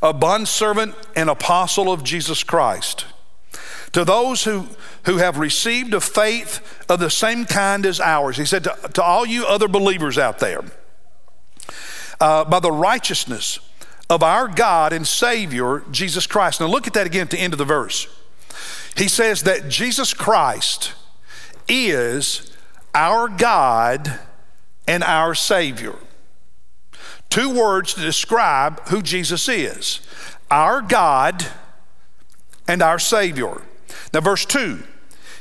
a 0.03 0.13
bondservant 0.13 0.95
and 1.17 1.31
apostle 1.31 1.93
of 1.93 2.05
Jesus 2.05 2.43
Christ. 2.43 3.07
To 3.93 4.05
those 4.05 4.45
who, 4.45 4.69
who 5.05 5.19
have 5.19 5.39
received 5.39 5.93
a 5.93 6.01
faith 6.01 6.85
of 6.89 6.99
the 6.99 7.11
same 7.11 7.45
kind 7.45 7.85
as 7.85 8.01
ours, 8.01 8.39
he 8.39 8.47
said 8.47 8.65
to, 8.65 8.77
to 8.95 9.03
all 9.03 9.27
you 9.27 9.45
other 9.47 9.69
believers 9.69 10.17
out 10.17 10.39
there, 10.39 10.63
uh, 12.21 12.45
by 12.45 12.59
the 12.59 12.73
righteousness 12.73 13.59
of 14.09 14.23
our 14.23 14.49
God 14.49 14.93
and 14.93 15.07
Savior, 15.07 15.83
Jesus 15.91 16.27
Christ. 16.27 16.61
Now 16.61 16.67
look 16.67 16.87
at 16.87 16.95
that 16.95 17.07
again 17.07 17.23
at 17.23 17.31
the 17.31 17.39
end 17.39 17.53
of 17.53 17.59
the 17.59 17.65
verse. 17.65 18.07
He 18.97 19.09
says 19.09 19.43
that 19.45 19.69
Jesus 19.69 20.15
Christ 20.15 20.93
is 21.69 22.57
our 22.95 23.29
God 23.29 24.19
and 24.87 25.03
our 25.03 25.35
Savior. 25.35 25.97
Two 27.31 27.49
words 27.49 27.95
to 27.95 28.01
describe 28.01 28.81
who 28.89 29.01
Jesus 29.03 29.49
is 29.49 30.01
our 30.51 30.83
God 30.83 31.47
and 32.69 32.83
our 32.83 32.99
Savior. 32.99 33.63
Now, 34.13 34.21
verse 34.21 34.45
2, 34.45 34.83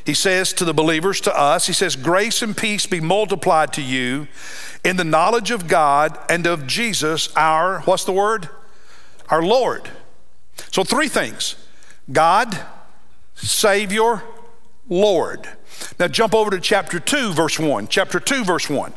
he 0.05 0.13
says 0.13 0.53
to 0.53 0.63
the 0.63 0.73
believers, 0.73 1.19
to 1.21 1.37
us, 1.37 1.67
he 1.67 1.73
says, 1.73 1.97
Grace 1.97 2.41
and 2.41 2.55
peace 2.55 2.87
be 2.87 3.01
multiplied 3.01 3.73
to 3.73 3.81
you 3.81 4.29
in 4.85 4.95
the 4.95 5.03
knowledge 5.03 5.51
of 5.51 5.67
God 5.67 6.17
and 6.29 6.47
of 6.47 6.65
Jesus, 6.65 7.29
our, 7.35 7.81
what's 7.81 8.05
the 8.05 8.13
word? 8.13 8.49
Our 9.29 9.43
Lord. 9.43 9.89
So, 10.71 10.83
three 10.83 11.07
things 11.07 11.55
God, 12.11 12.57
Savior, 13.41 14.23
Lord. 14.87 15.47
Now, 15.99 16.07
jump 16.07 16.35
over 16.35 16.51
to 16.51 16.59
chapter 16.59 16.99
2, 16.99 17.33
verse 17.33 17.59
1. 17.59 17.87
Chapter 17.87 18.19
2, 18.19 18.43
verse 18.43 18.69
1. 18.69 18.93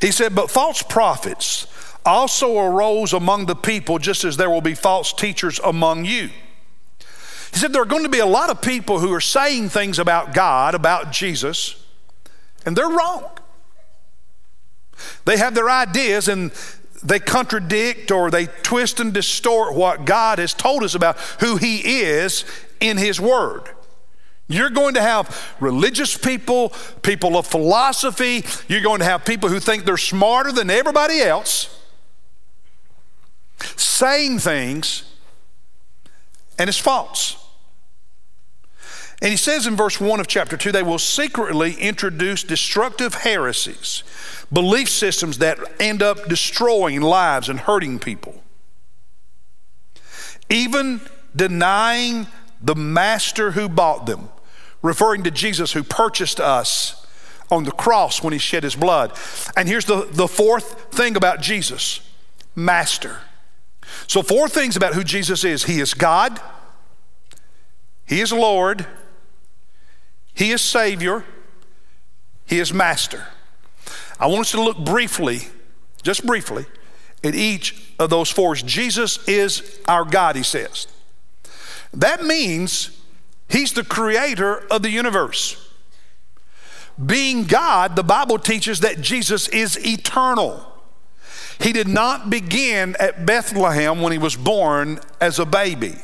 He 0.00 0.10
said, 0.10 0.34
But 0.34 0.50
false 0.50 0.82
prophets 0.82 1.66
also 2.04 2.58
arose 2.58 3.12
among 3.12 3.46
the 3.46 3.54
people, 3.54 3.98
just 3.98 4.24
as 4.24 4.36
there 4.36 4.50
will 4.50 4.60
be 4.60 4.74
false 4.74 5.12
teachers 5.12 5.60
among 5.62 6.04
you. 6.04 6.30
He 7.52 7.58
said, 7.58 7.72
There 7.72 7.82
are 7.82 7.86
going 7.86 8.02
to 8.02 8.08
be 8.08 8.18
a 8.18 8.26
lot 8.26 8.50
of 8.50 8.60
people 8.60 8.98
who 8.98 9.12
are 9.12 9.20
saying 9.20 9.68
things 9.68 9.98
about 9.98 10.34
God, 10.34 10.74
about 10.74 11.12
Jesus, 11.12 11.76
and 12.66 12.76
they're 12.76 12.88
wrong. 12.88 13.30
They 15.24 15.36
have 15.36 15.54
their 15.54 15.70
ideas 15.70 16.28
and 16.28 16.52
they 17.02 17.18
contradict 17.18 18.10
or 18.10 18.30
they 18.30 18.46
twist 18.46 19.00
and 19.00 19.12
distort 19.12 19.74
what 19.74 20.04
God 20.04 20.38
has 20.38 20.54
told 20.54 20.82
us 20.84 20.94
about 20.94 21.18
who 21.40 21.56
He 21.56 22.00
is 22.02 22.44
in 22.82 22.98
His 22.98 23.18
Word. 23.20 23.70
You're 24.48 24.70
going 24.70 24.94
to 24.94 25.02
have 25.02 25.54
religious 25.60 26.16
people, 26.18 26.74
people 27.00 27.38
of 27.38 27.46
philosophy. 27.46 28.44
You're 28.68 28.82
going 28.82 28.98
to 28.98 29.06
have 29.06 29.24
people 29.24 29.48
who 29.48 29.60
think 29.60 29.84
they're 29.84 29.96
smarter 29.96 30.52
than 30.52 30.68
everybody 30.68 31.20
else, 31.20 31.80
saying 33.76 34.40
things, 34.40 35.04
and 36.58 36.68
it's 36.68 36.78
false. 36.78 37.38
And 39.22 39.30
he 39.30 39.36
says 39.36 39.68
in 39.68 39.76
verse 39.76 40.00
1 40.00 40.18
of 40.18 40.26
chapter 40.26 40.56
2 40.56 40.72
they 40.72 40.82
will 40.82 40.98
secretly 40.98 41.74
introduce 41.74 42.42
destructive 42.42 43.14
heresies, 43.14 44.02
belief 44.52 44.88
systems 44.88 45.38
that 45.38 45.58
end 45.78 46.02
up 46.02 46.28
destroying 46.28 47.00
lives 47.00 47.48
and 47.48 47.60
hurting 47.60 48.00
people. 48.00 48.42
Even 50.50 51.00
denying 51.36 52.26
the 52.62 52.74
master 52.74 53.52
who 53.52 53.68
bought 53.68 54.06
them, 54.06 54.28
referring 54.80 55.22
to 55.24 55.30
Jesus 55.30 55.72
who 55.72 55.82
purchased 55.82 56.40
us 56.40 57.06
on 57.50 57.64
the 57.64 57.72
cross 57.72 58.22
when 58.22 58.32
he 58.32 58.38
shed 58.38 58.62
his 58.62 58.76
blood. 58.76 59.12
And 59.56 59.68
here's 59.68 59.84
the, 59.84 60.08
the 60.10 60.28
fourth 60.28 60.94
thing 60.94 61.16
about 61.16 61.40
Jesus 61.40 62.00
master. 62.54 63.20
So, 64.06 64.22
four 64.22 64.48
things 64.48 64.76
about 64.76 64.94
who 64.94 65.04
Jesus 65.04 65.44
is 65.44 65.64
He 65.64 65.80
is 65.80 65.94
God, 65.94 66.40
He 68.06 68.20
is 68.20 68.32
Lord, 68.32 68.86
He 70.34 70.50
is 70.50 70.60
Savior, 70.60 71.24
He 72.46 72.58
is 72.58 72.72
Master. 72.72 73.26
I 74.18 74.26
want 74.26 74.42
us 74.42 74.52
to 74.52 74.62
look 74.62 74.78
briefly, 74.78 75.40
just 76.02 76.24
briefly, 76.26 76.66
at 77.24 77.34
each 77.34 77.92
of 77.98 78.10
those 78.10 78.30
four. 78.30 78.54
Jesus 78.54 79.26
is 79.28 79.80
our 79.88 80.04
God, 80.04 80.36
He 80.36 80.42
says. 80.42 80.86
That 81.92 82.24
means 82.24 83.02
He's 83.52 83.74
the 83.74 83.84
creator 83.84 84.60
of 84.70 84.80
the 84.80 84.88
universe. 84.88 85.68
Being 87.04 87.44
God, 87.44 87.96
the 87.96 88.02
Bible 88.02 88.38
teaches 88.38 88.80
that 88.80 89.02
Jesus 89.02 89.46
is 89.48 89.78
eternal. 89.86 90.66
He 91.60 91.74
did 91.74 91.86
not 91.86 92.30
begin 92.30 92.96
at 92.98 93.26
Bethlehem 93.26 94.00
when 94.00 94.10
he 94.10 94.18
was 94.18 94.36
born 94.36 95.00
as 95.20 95.38
a 95.38 95.44
baby. 95.44 95.96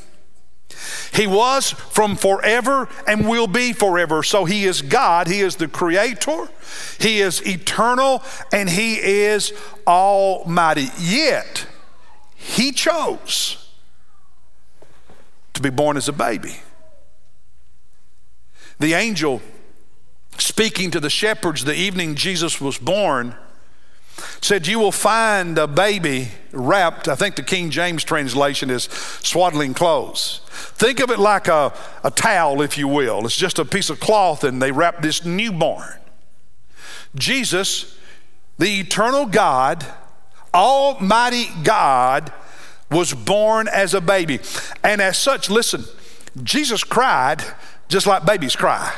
He 1.14 1.26
was 1.26 1.70
from 1.70 2.16
forever 2.16 2.86
and 3.06 3.26
will 3.26 3.46
be 3.46 3.72
forever. 3.72 4.22
So 4.22 4.44
he 4.44 4.64
is 4.64 4.82
God, 4.82 5.26
he 5.26 5.40
is 5.40 5.56
the 5.56 5.68
creator, 5.68 6.48
he 6.98 7.20
is 7.20 7.44
eternal, 7.46 8.22
and 8.52 8.68
he 8.68 8.96
is 8.96 9.54
almighty. 9.86 10.88
Yet, 10.98 11.66
he 12.34 12.72
chose 12.72 13.67
to 15.58 15.62
be 15.62 15.70
born 15.70 15.96
as 15.96 16.08
a 16.08 16.12
baby. 16.12 16.56
The 18.78 18.94
angel 18.94 19.42
speaking 20.38 20.90
to 20.92 21.00
the 21.00 21.10
shepherds 21.10 21.64
the 21.64 21.74
evening 21.74 22.14
Jesus 22.14 22.60
was 22.60 22.78
born 22.78 23.34
said, 24.40 24.66
You 24.66 24.78
will 24.78 24.92
find 24.92 25.58
a 25.58 25.66
baby 25.66 26.28
wrapped, 26.52 27.08
I 27.08 27.14
think 27.14 27.36
the 27.36 27.42
King 27.42 27.70
James 27.70 28.04
translation 28.04 28.70
is 28.70 28.84
swaddling 28.84 29.74
clothes. 29.74 30.40
Think 30.48 31.00
of 31.00 31.10
it 31.10 31.18
like 31.18 31.48
a, 31.48 31.72
a 32.04 32.10
towel, 32.10 32.62
if 32.62 32.78
you 32.78 32.88
will. 32.88 33.26
It's 33.26 33.36
just 33.36 33.58
a 33.58 33.64
piece 33.64 33.90
of 33.90 34.00
cloth, 34.00 34.44
and 34.44 34.62
they 34.62 34.72
wrap 34.72 35.02
this 35.02 35.24
newborn. 35.24 35.94
Jesus, 37.14 37.98
the 38.58 38.80
eternal 38.80 39.26
God, 39.26 39.84
Almighty 40.54 41.48
God, 41.62 42.32
was 42.90 43.12
born 43.12 43.68
as 43.68 43.94
a 43.94 44.00
baby. 44.00 44.40
And 44.82 45.00
as 45.00 45.18
such, 45.18 45.50
listen, 45.50 45.84
Jesus 46.42 46.84
cried 46.84 47.42
just 47.88 48.06
like 48.06 48.24
babies 48.24 48.56
cry. 48.56 48.92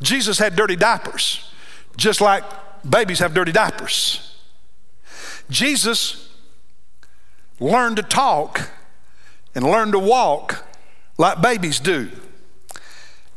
Jesus 0.00 0.38
had 0.38 0.56
dirty 0.56 0.76
diapers, 0.76 1.50
just 1.96 2.20
like 2.20 2.44
babies 2.88 3.20
have 3.20 3.34
dirty 3.34 3.52
diapers. 3.52 4.36
Jesus 5.50 6.28
learned 7.60 7.96
to 7.96 8.02
talk 8.02 8.70
and 9.54 9.64
learned 9.64 9.92
to 9.92 9.98
walk 9.98 10.66
like 11.16 11.40
babies 11.40 11.78
do. 11.78 12.10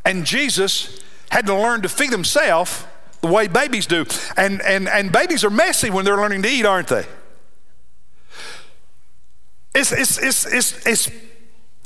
And 0.03 0.25
Jesus 0.25 0.99
had 1.29 1.45
to 1.47 1.53
learn 1.53 1.81
to 1.81 1.89
feed 1.89 2.11
himself 2.11 2.87
the 3.21 3.27
way 3.27 3.47
babies 3.47 3.85
do. 3.85 4.05
And, 4.35 4.61
and, 4.61 4.87
and 4.87 5.11
babies 5.11 5.43
are 5.43 5.49
messy 5.49 5.89
when 5.89 6.05
they're 6.05 6.17
learning 6.17 6.43
to 6.43 6.49
eat, 6.49 6.65
aren't 6.65 6.87
they? 6.87 7.05
It's, 9.77 9.91
it's, 9.91 10.17
it's, 10.17 10.45
it's, 10.47 10.87
it's, 10.87 11.11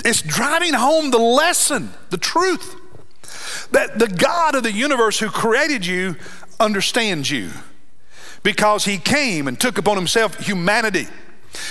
it's 0.05 0.21
driving 0.21 0.73
home 0.73 1.11
the 1.11 1.17
lesson, 1.17 1.91
the 2.09 2.17
truth, 2.17 2.75
that 3.71 3.99
the 3.99 4.07
God 4.07 4.55
of 4.55 4.63
the 4.63 4.71
universe 4.71 5.19
who 5.19 5.29
created 5.29 5.85
you 5.85 6.15
understands 6.57 7.29
you 7.29 7.49
because 8.43 8.85
he 8.85 8.97
came 8.97 9.47
and 9.47 9.59
took 9.59 9.77
upon 9.77 9.97
himself 9.97 10.39
humanity. 10.39 11.07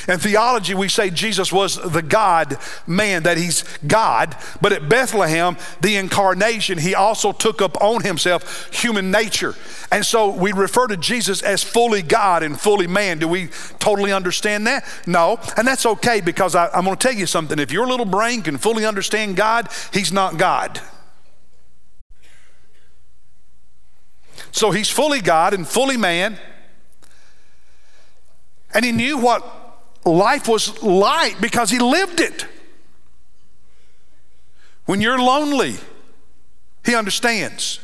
In 0.09 0.19
theology, 0.19 0.75
we 0.75 0.89
say 0.89 1.11
Jesus 1.11 1.53
was 1.53 1.77
the 1.77 2.03
God 2.03 2.59
man, 2.87 3.23
that 3.23 3.39
he's 3.39 3.65
God. 3.87 4.37
But 4.61 4.73
at 4.73 4.89
Bethlehem, 4.89 5.57
the 5.81 5.97
incarnation, 5.97 6.79
he 6.79 6.95
also 6.95 7.33
took 7.33 7.63
up 7.63 7.81
on 7.81 8.03
himself 8.03 8.73
human 8.75 9.11
nature. 9.11 9.55
And 9.91 10.05
so 10.05 10.29
we 10.29 10.53
refer 10.53 10.87
to 10.89 10.97
Jesus 10.97 11.43
as 11.43 11.63
fully 11.63 12.03
God 12.03 12.43
and 12.43 12.61
fully 12.61 12.87
man. 12.87 13.19
Do 13.19 13.29
we 13.29 13.49
totally 13.79 14.13
understand 14.13 14.67
that? 14.67 14.85
No. 15.07 15.41
And 15.57 15.67
that's 15.67 15.87
okay 15.87 16.21
because 16.21 16.55
I, 16.55 16.67
am 16.77 16.85
going 16.85 16.97
to 16.97 17.09
tell 17.09 17.17
you 17.17 17.27
something. 17.27 17.59
If 17.59 17.73
your 17.73 17.87
little 17.87 18.07
brain 18.07 18.43
can 18.43 18.59
fully 18.59 18.85
understand 18.85 19.37
God, 19.37 19.69
he's 19.93 20.13
not 20.13 20.37
God. 20.37 20.81
So 24.53 24.71
he's 24.71 24.91
fully 24.91 25.21
God 25.21 25.55
and 25.55 25.67
fully 25.67 25.97
man. 25.97 26.39
And 28.73 28.85
he 28.85 28.93
knew 28.93 29.19
what 29.19 29.60
life 30.04 30.49
was 30.49 30.83
light 30.83 31.37
because 31.40 31.71
he 31.71 31.78
lived 31.78 32.21
it. 32.21 32.47
When 34.87 35.00
you're 35.00 35.19
lonely, 35.21 35.76
he 36.85 36.95
understands. 36.95 37.80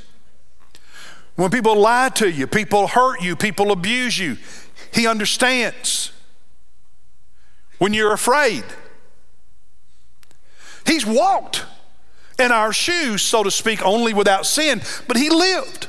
When 1.37 1.51
people 1.51 1.77
lie 1.77 2.09
to 2.17 2.31
you, 2.31 2.47
people 2.47 2.89
hurt 2.89 3.21
you, 3.21 3.37
people 3.37 3.71
abuse 3.71 4.19
you, 4.19 4.39
he 4.93 5.07
understands. 5.07 6.13
When 7.79 7.93
you're 7.93 8.15
afraid, 8.15 8.65
he's 10.87 11.05
walked 11.05 11.67
in 12.39 12.51
our 12.51 12.73
shoes, 12.73 13.23
so 13.23 13.43
to 13.43 13.51
speak, 13.51 13.85
only 13.85 14.15
without 14.15 14.47
sin, 14.47 14.81
but 15.07 15.17
he 15.17 15.29
lived 15.29 15.89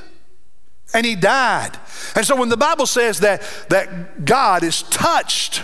and 0.94 1.06
he 1.06 1.16
died. 1.16 1.78
And 2.16 2.26
so 2.26 2.36
when 2.36 2.50
the 2.50 2.58
Bible 2.58 2.86
says 2.86 3.20
that, 3.22 3.42
that 3.70 4.26
God 4.26 4.64
is 4.64 4.84
touched, 4.84 5.64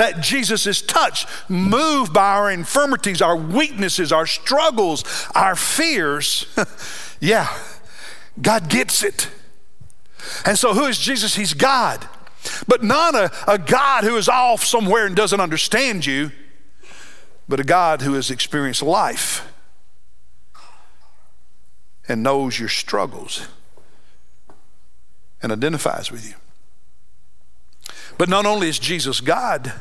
that 0.00 0.22
Jesus 0.22 0.66
is 0.66 0.80
touched, 0.80 1.28
moved 1.50 2.14
by 2.14 2.32
our 2.32 2.50
infirmities, 2.50 3.20
our 3.20 3.36
weaknesses, 3.36 4.12
our 4.12 4.24
struggles, 4.24 5.04
our 5.34 5.54
fears, 5.54 6.46
yeah, 7.20 7.54
God 8.40 8.70
gets 8.70 9.02
it. 9.02 9.28
And 10.46 10.58
so 10.58 10.72
who 10.72 10.86
is 10.86 10.96
Jesus? 10.96 11.34
He's 11.34 11.52
God. 11.52 12.08
But 12.66 12.82
not 12.82 13.14
a, 13.14 13.30
a 13.46 13.58
God 13.58 14.04
who 14.04 14.16
is 14.16 14.26
off 14.26 14.64
somewhere 14.64 15.04
and 15.04 15.14
doesn't 15.14 15.38
understand 15.38 16.06
you, 16.06 16.32
but 17.46 17.60
a 17.60 17.64
God 17.64 18.00
who 18.00 18.14
has 18.14 18.30
experienced 18.30 18.80
life 18.80 19.52
and 22.08 22.22
knows 22.22 22.58
your 22.58 22.70
struggles 22.70 23.48
and 25.42 25.52
identifies 25.52 26.10
with 26.10 26.26
you. 26.26 26.36
But 28.16 28.30
not 28.30 28.46
only 28.46 28.70
is 28.70 28.78
Jesus 28.78 29.20
God, 29.20 29.74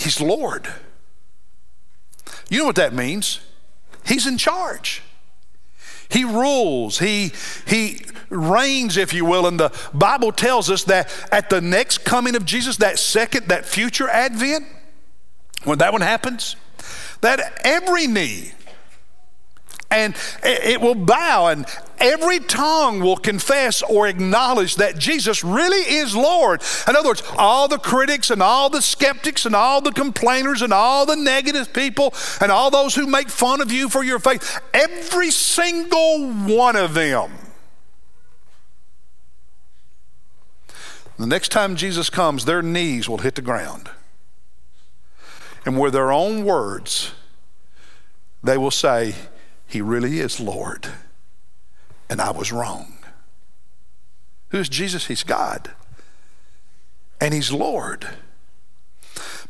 He's 0.00 0.18
Lord. 0.18 0.66
You 2.48 2.60
know 2.60 2.64
what 2.64 2.76
that 2.76 2.94
means? 2.94 3.40
He's 4.06 4.26
in 4.26 4.38
charge. 4.38 5.02
He 6.08 6.24
rules. 6.24 6.98
He, 6.98 7.32
he 7.66 8.06
reigns, 8.30 8.96
if 8.96 9.12
you 9.12 9.26
will. 9.26 9.46
And 9.46 9.60
the 9.60 9.70
Bible 9.92 10.32
tells 10.32 10.70
us 10.70 10.84
that 10.84 11.12
at 11.30 11.50
the 11.50 11.60
next 11.60 11.98
coming 11.98 12.34
of 12.34 12.46
Jesus, 12.46 12.78
that 12.78 12.98
second, 12.98 13.48
that 13.48 13.66
future 13.66 14.08
advent, 14.08 14.64
when 15.64 15.78
that 15.78 15.92
one 15.92 16.00
happens, 16.00 16.56
that 17.20 17.60
every 17.62 18.06
knee 18.06 18.52
and 19.90 20.14
it 20.42 20.80
will 20.80 20.94
bow, 20.94 21.48
and 21.48 21.66
every 21.98 22.38
tongue 22.38 23.00
will 23.00 23.16
confess 23.16 23.82
or 23.82 24.06
acknowledge 24.06 24.76
that 24.76 24.98
Jesus 24.98 25.42
really 25.42 25.96
is 25.96 26.14
Lord. 26.14 26.62
In 26.86 26.94
other 26.94 27.08
words, 27.08 27.22
all 27.36 27.66
the 27.66 27.78
critics 27.78 28.30
and 28.30 28.40
all 28.40 28.70
the 28.70 28.82
skeptics 28.82 29.46
and 29.46 29.54
all 29.54 29.80
the 29.80 29.92
complainers 29.92 30.62
and 30.62 30.72
all 30.72 31.06
the 31.06 31.16
negative 31.16 31.72
people 31.72 32.14
and 32.40 32.52
all 32.52 32.70
those 32.70 32.94
who 32.94 33.06
make 33.06 33.28
fun 33.28 33.60
of 33.60 33.72
you 33.72 33.88
for 33.88 34.04
your 34.04 34.18
faith, 34.18 34.60
every 34.72 35.30
single 35.30 36.30
one 36.32 36.76
of 36.76 36.94
them. 36.94 37.32
The 41.18 41.26
next 41.26 41.50
time 41.50 41.76
Jesus 41.76 42.08
comes, 42.08 42.46
their 42.46 42.62
knees 42.62 43.08
will 43.08 43.18
hit 43.18 43.34
the 43.34 43.42
ground. 43.42 43.90
And 45.66 45.78
with 45.78 45.92
their 45.92 46.10
own 46.10 46.44
words, 46.44 47.12
they 48.42 48.56
will 48.56 48.70
say, 48.70 49.14
he 49.70 49.80
really 49.80 50.18
is 50.18 50.40
Lord, 50.40 50.88
and 52.08 52.20
I 52.20 52.32
was 52.32 52.50
wrong. 52.50 52.98
Who's 54.48 54.68
Jesus? 54.68 55.06
He's 55.06 55.22
God, 55.22 55.70
and 57.20 57.32
He's 57.32 57.52
Lord. 57.52 58.08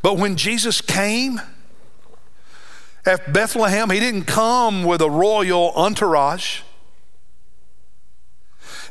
But 0.03 0.17
when 0.17 0.35
Jesus 0.35 0.79
came 0.79 1.41
at 3.03 3.33
Bethlehem, 3.33 3.89
he 3.89 3.99
didn't 3.99 4.25
come 4.25 4.83
with 4.83 5.01
a 5.01 5.09
royal 5.09 5.71
entourage. 5.71 6.61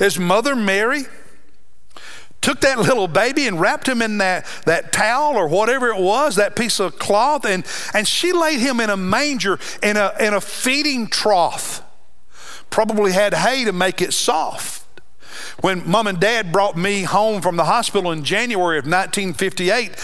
His 0.01 0.19
mother 0.19 0.57
Mary 0.57 1.03
took 2.41 2.61
that 2.61 2.79
little 2.89 3.09
baby 3.09 3.47
and 3.47 3.61
wrapped 3.61 3.89
him 3.89 4.03
in 4.03 4.19
that, 4.19 4.47
that 4.67 4.93
towel 4.93 5.37
or 5.37 5.49
whatever 5.49 5.89
it 5.89 6.01
was, 6.01 6.37
that 6.37 6.57
piece 6.57 6.81
of 6.81 6.99
cloth, 6.99 7.45
and, 7.45 7.67
and 7.95 8.07
she 8.07 8.33
laid 8.33 8.61
him 8.61 8.81
in 8.81 8.91
a 8.91 8.97
manger 8.97 9.59
in 9.83 9.97
a, 9.97 10.15
in 10.21 10.35
a 10.35 10.41
feeding 10.41 11.07
trough. 11.07 11.83
Probably 12.71 13.13
had 13.13 13.35
hay 13.35 13.65
to 13.65 13.73
make 13.73 14.01
it 14.01 14.13
soft. 14.13 14.87
When 15.61 15.89
mom 15.89 16.07
and 16.07 16.19
dad 16.19 16.53
brought 16.53 16.77
me 16.77 17.03
home 17.03 17.43
from 17.43 17.57
the 17.57 17.65
hospital 17.65 18.13
in 18.13 18.25
January 18.25 18.79
of 18.79 18.85
1958, 18.85 19.97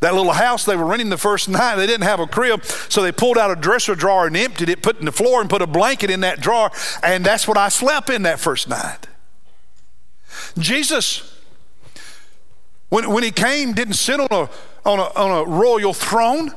that 0.00 0.14
little 0.14 0.32
house 0.32 0.64
they 0.64 0.76
were 0.76 0.84
renting 0.84 1.10
the 1.10 1.18
first 1.18 1.48
night, 1.48 1.76
they 1.76 1.86
didn't 1.86 2.06
have 2.06 2.20
a 2.20 2.26
crib, 2.26 2.64
so 2.64 3.02
they 3.02 3.12
pulled 3.12 3.38
out 3.38 3.50
a 3.50 3.56
dresser 3.56 3.94
drawer 3.94 4.26
and 4.26 4.36
emptied 4.36 4.68
it, 4.68 4.82
put 4.82 4.96
it 4.96 5.00
in 5.00 5.06
the 5.06 5.12
floor, 5.12 5.40
and 5.40 5.50
put 5.50 5.62
a 5.62 5.66
blanket 5.66 6.10
in 6.10 6.20
that 6.20 6.40
drawer, 6.40 6.70
and 7.02 7.24
that's 7.24 7.48
what 7.48 7.56
I 7.56 7.68
slept 7.68 8.10
in 8.10 8.22
that 8.22 8.38
first 8.38 8.68
night. 8.68 9.06
Jesus, 10.58 11.39
when, 12.90 13.10
when 13.10 13.22
he 13.22 13.30
came, 13.30 13.72
didn't 13.72 13.94
sit 13.94 14.20
on 14.20 14.28
a, 14.30 14.50
on 14.84 14.98
a, 14.98 15.04
on 15.14 15.46
a 15.46 15.50
royal 15.50 15.94
throne. 15.94 16.52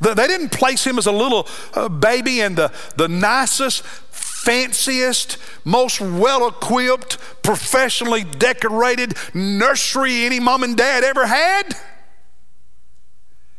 They 0.00 0.14
didn't 0.14 0.50
place 0.50 0.86
him 0.86 0.98
as 0.98 1.06
a 1.06 1.12
little 1.12 1.48
uh, 1.74 1.88
baby 1.88 2.40
in 2.40 2.54
the, 2.54 2.70
the 2.96 3.08
nicest, 3.08 3.82
fanciest, 3.82 5.38
most 5.64 6.00
well 6.00 6.48
equipped, 6.48 7.18
professionally 7.42 8.24
decorated 8.24 9.14
nursery 9.32 10.24
any 10.24 10.38
mom 10.38 10.62
and 10.62 10.76
dad 10.76 11.02
ever 11.02 11.26
had. 11.26 11.74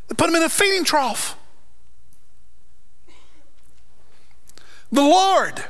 They 0.08 0.16
put 0.16 0.30
him 0.30 0.36
in 0.36 0.44
a 0.44 0.50
feeding 0.50 0.84
trough. 0.84 1.38
The 4.92 5.02
Lord, 5.02 5.64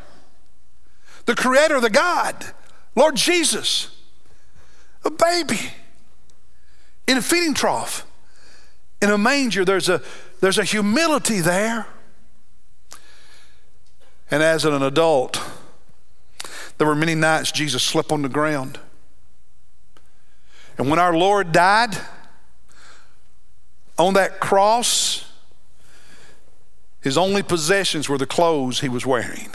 the 1.26 1.36
Creator, 1.36 1.80
the 1.80 1.90
God, 1.90 2.36
Lord 2.96 3.16
Jesus, 3.16 4.01
a 5.04 5.10
baby 5.10 5.60
in 7.08 7.18
a 7.18 7.22
feeding 7.22 7.54
trough, 7.54 8.06
in 9.02 9.10
a 9.10 9.18
manger. 9.18 9.66
There's 9.66 9.90
a, 9.90 10.02
there's 10.40 10.58
a 10.58 10.64
humility 10.64 11.42
there. 11.42 11.88
And 14.30 14.42
as 14.42 14.64
an 14.64 14.82
adult, 14.82 15.42
there 16.78 16.88
were 16.88 16.96
many 16.96 17.16
nights 17.16 17.52
Jesus 17.52 17.84
slept 17.84 18.12
on 18.12 18.22
the 18.22 18.30
ground. 18.30 18.80
And 20.78 20.90
when 20.90 21.00
our 21.00 21.16
Lord 21.16 21.52
died 21.52 21.98
on 23.98 24.14
that 24.14 24.40
cross, 24.40 25.26
his 27.02 27.18
only 27.18 27.44
possessions 27.44 28.08
were 28.08 28.18
the 28.18 28.26
clothes 28.26 28.80
he 28.80 28.90
was 28.90 29.06
wearing. 29.06 29.50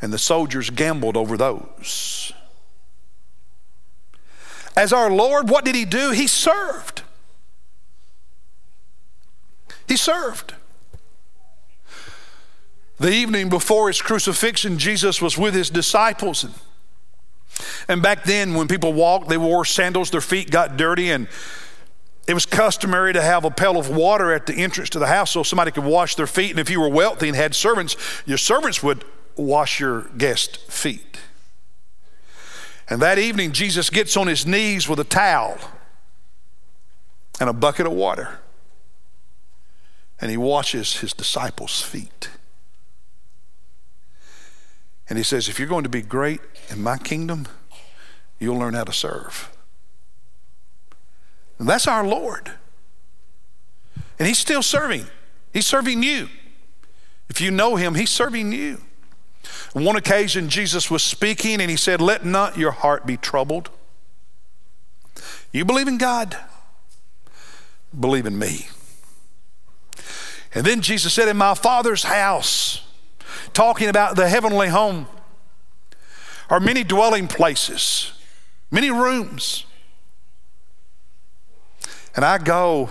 And 0.00 0.12
the 0.12 0.18
soldiers 0.18 0.68
gambled 0.70 1.16
over 1.16 1.36
those. 1.36 2.32
As 4.76 4.92
our 4.92 5.10
Lord, 5.10 5.48
what 5.48 5.64
did 5.64 5.74
he 5.74 5.86
do? 5.86 6.10
He 6.10 6.26
served. 6.26 7.02
He 9.88 9.96
served. 9.96 10.54
The 12.98 13.10
evening 13.10 13.48
before 13.48 13.88
his 13.88 14.02
crucifixion, 14.02 14.78
Jesus 14.78 15.20
was 15.22 15.38
with 15.38 15.54
his 15.54 15.70
disciples. 15.70 16.44
And, 16.44 16.54
and 17.88 18.02
back 18.02 18.24
then, 18.24 18.54
when 18.54 18.68
people 18.68 18.92
walked, 18.92 19.28
they 19.28 19.36
wore 19.36 19.64
sandals, 19.64 20.10
their 20.10 20.20
feet 20.20 20.50
got 20.50 20.76
dirty, 20.76 21.10
and 21.10 21.28
it 22.26 22.34
was 22.34 22.44
customary 22.44 23.12
to 23.12 23.22
have 23.22 23.44
a 23.44 23.50
pail 23.50 23.78
of 23.78 23.88
water 23.88 24.32
at 24.32 24.46
the 24.46 24.54
entrance 24.54 24.90
to 24.90 24.98
the 24.98 25.06
house 25.06 25.30
so 25.30 25.42
somebody 25.42 25.70
could 25.70 25.84
wash 25.84 26.16
their 26.16 26.26
feet. 26.26 26.50
And 26.50 26.58
if 26.58 26.68
you 26.68 26.80
were 26.80 26.88
wealthy 26.88 27.28
and 27.28 27.36
had 27.36 27.54
servants, 27.54 27.96
your 28.26 28.38
servants 28.38 28.82
would 28.82 29.04
wash 29.36 29.78
your 29.78 30.02
guest 30.16 30.58
feet. 30.70 31.18
And 32.88 33.02
that 33.02 33.18
evening, 33.18 33.52
Jesus 33.52 33.90
gets 33.90 34.16
on 34.16 34.26
his 34.26 34.46
knees 34.46 34.88
with 34.88 35.00
a 35.00 35.04
towel 35.04 35.58
and 37.40 37.50
a 37.50 37.52
bucket 37.52 37.86
of 37.86 37.92
water, 37.92 38.38
and 40.20 40.30
he 40.30 40.36
washes 40.36 40.98
his 40.98 41.12
disciples' 41.12 41.82
feet. 41.82 42.30
And 45.08 45.18
he 45.18 45.24
says, 45.24 45.48
If 45.48 45.58
you're 45.58 45.68
going 45.68 45.84
to 45.84 45.90
be 45.90 46.02
great 46.02 46.40
in 46.70 46.82
my 46.82 46.98
kingdom, 46.98 47.46
you'll 48.38 48.58
learn 48.58 48.74
how 48.74 48.84
to 48.84 48.92
serve. 48.92 49.50
And 51.58 51.68
that's 51.68 51.86
our 51.86 52.06
Lord. 52.06 52.52
And 54.18 54.28
he's 54.28 54.38
still 54.38 54.62
serving. 54.62 55.06
He's 55.52 55.66
serving 55.66 56.02
you. 56.02 56.28
If 57.28 57.40
you 57.40 57.50
know 57.50 57.76
him, 57.76 57.94
he's 57.94 58.10
serving 58.10 58.52
you. 58.52 58.82
On 59.74 59.84
one 59.84 59.96
occasion, 59.96 60.48
Jesus 60.48 60.90
was 60.90 61.02
speaking 61.02 61.60
and 61.60 61.70
he 61.70 61.76
said, 61.76 62.00
Let 62.00 62.24
not 62.24 62.56
your 62.56 62.70
heart 62.72 63.06
be 63.06 63.16
troubled. 63.16 63.70
You 65.52 65.64
believe 65.64 65.88
in 65.88 65.98
God, 65.98 66.36
believe 67.98 68.26
in 68.26 68.38
me. 68.38 68.68
And 70.54 70.64
then 70.64 70.80
Jesus 70.80 71.12
said, 71.12 71.28
In 71.28 71.36
my 71.36 71.54
Father's 71.54 72.04
house, 72.04 72.86
talking 73.52 73.88
about 73.88 74.16
the 74.16 74.28
heavenly 74.28 74.68
home, 74.68 75.06
are 76.48 76.60
many 76.60 76.84
dwelling 76.84 77.28
places, 77.28 78.12
many 78.70 78.90
rooms. 78.90 79.64
And 82.14 82.24
I 82.24 82.38
go 82.38 82.88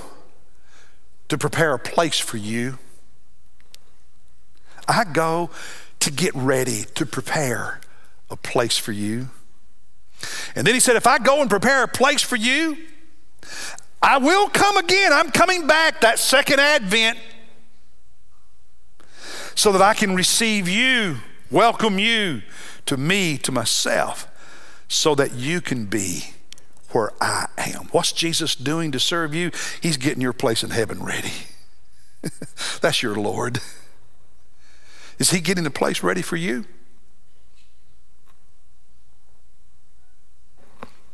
to 1.30 1.38
prepare 1.38 1.74
a 1.74 1.80
place 1.80 2.20
for 2.20 2.38
you. 2.38 2.78
I 4.88 5.04
go 5.04 5.50
to 6.06 6.12
get 6.12 6.36
ready 6.36 6.86
to 6.94 7.04
prepare 7.04 7.82
a 8.30 8.36
place 8.38 8.78
for 8.78 8.92
you. 8.92 9.28
And 10.56 10.66
then 10.66 10.76
he 10.76 10.80
said, 10.80 10.96
If 10.96 11.08
I 11.08 11.18
go 11.18 11.42
and 11.42 11.50
prepare 11.50 11.82
a 11.82 11.88
place 11.88 12.22
for 12.22 12.36
you, 12.36 12.78
I 14.04 14.20
will 14.20 14.48
come 14.50 14.78
again. 14.78 15.12
I'm 15.12 15.32
coming 15.32 15.66
back 15.66 16.02
that 16.02 16.20
second 16.20 16.60
advent 16.60 17.18
so 19.56 19.72
that 19.72 19.82
I 19.82 19.96
can 19.96 20.14
receive 20.14 20.70
you, 20.70 21.18
welcome 21.50 21.98
you 21.98 22.44
to 22.86 22.98
me, 22.98 23.40
to 23.40 23.52
myself, 23.52 24.28
so 24.88 25.16
that 25.16 25.34
you 25.34 25.60
can 25.60 25.86
be 25.86 26.26
where 26.92 27.14
I 27.20 27.48
am. 27.58 27.86
What's 27.86 28.12
Jesus 28.12 28.54
doing 28.54 28.92
to 28.92 29.00
serve 29.00 29.34
you? 29.34 29.50
He's 29.82 29.98
getting 29.98 30.22
your 30.22 30.34
place 30.34 30.64
in 30.64 30.70
heaven 30.70 31.04
ready. 31.04 31.34
That's 32.82 33.02
your 33.02 33.16
Lord. 33.16 33.60
Is 35.20 35.32
He 35.32 35.40
getting 35.40 35.64
the 35.64 35.72
place 35.72 36.04
ready 36.04 36.22
for 36.22 36.36
you? 36.36 36.66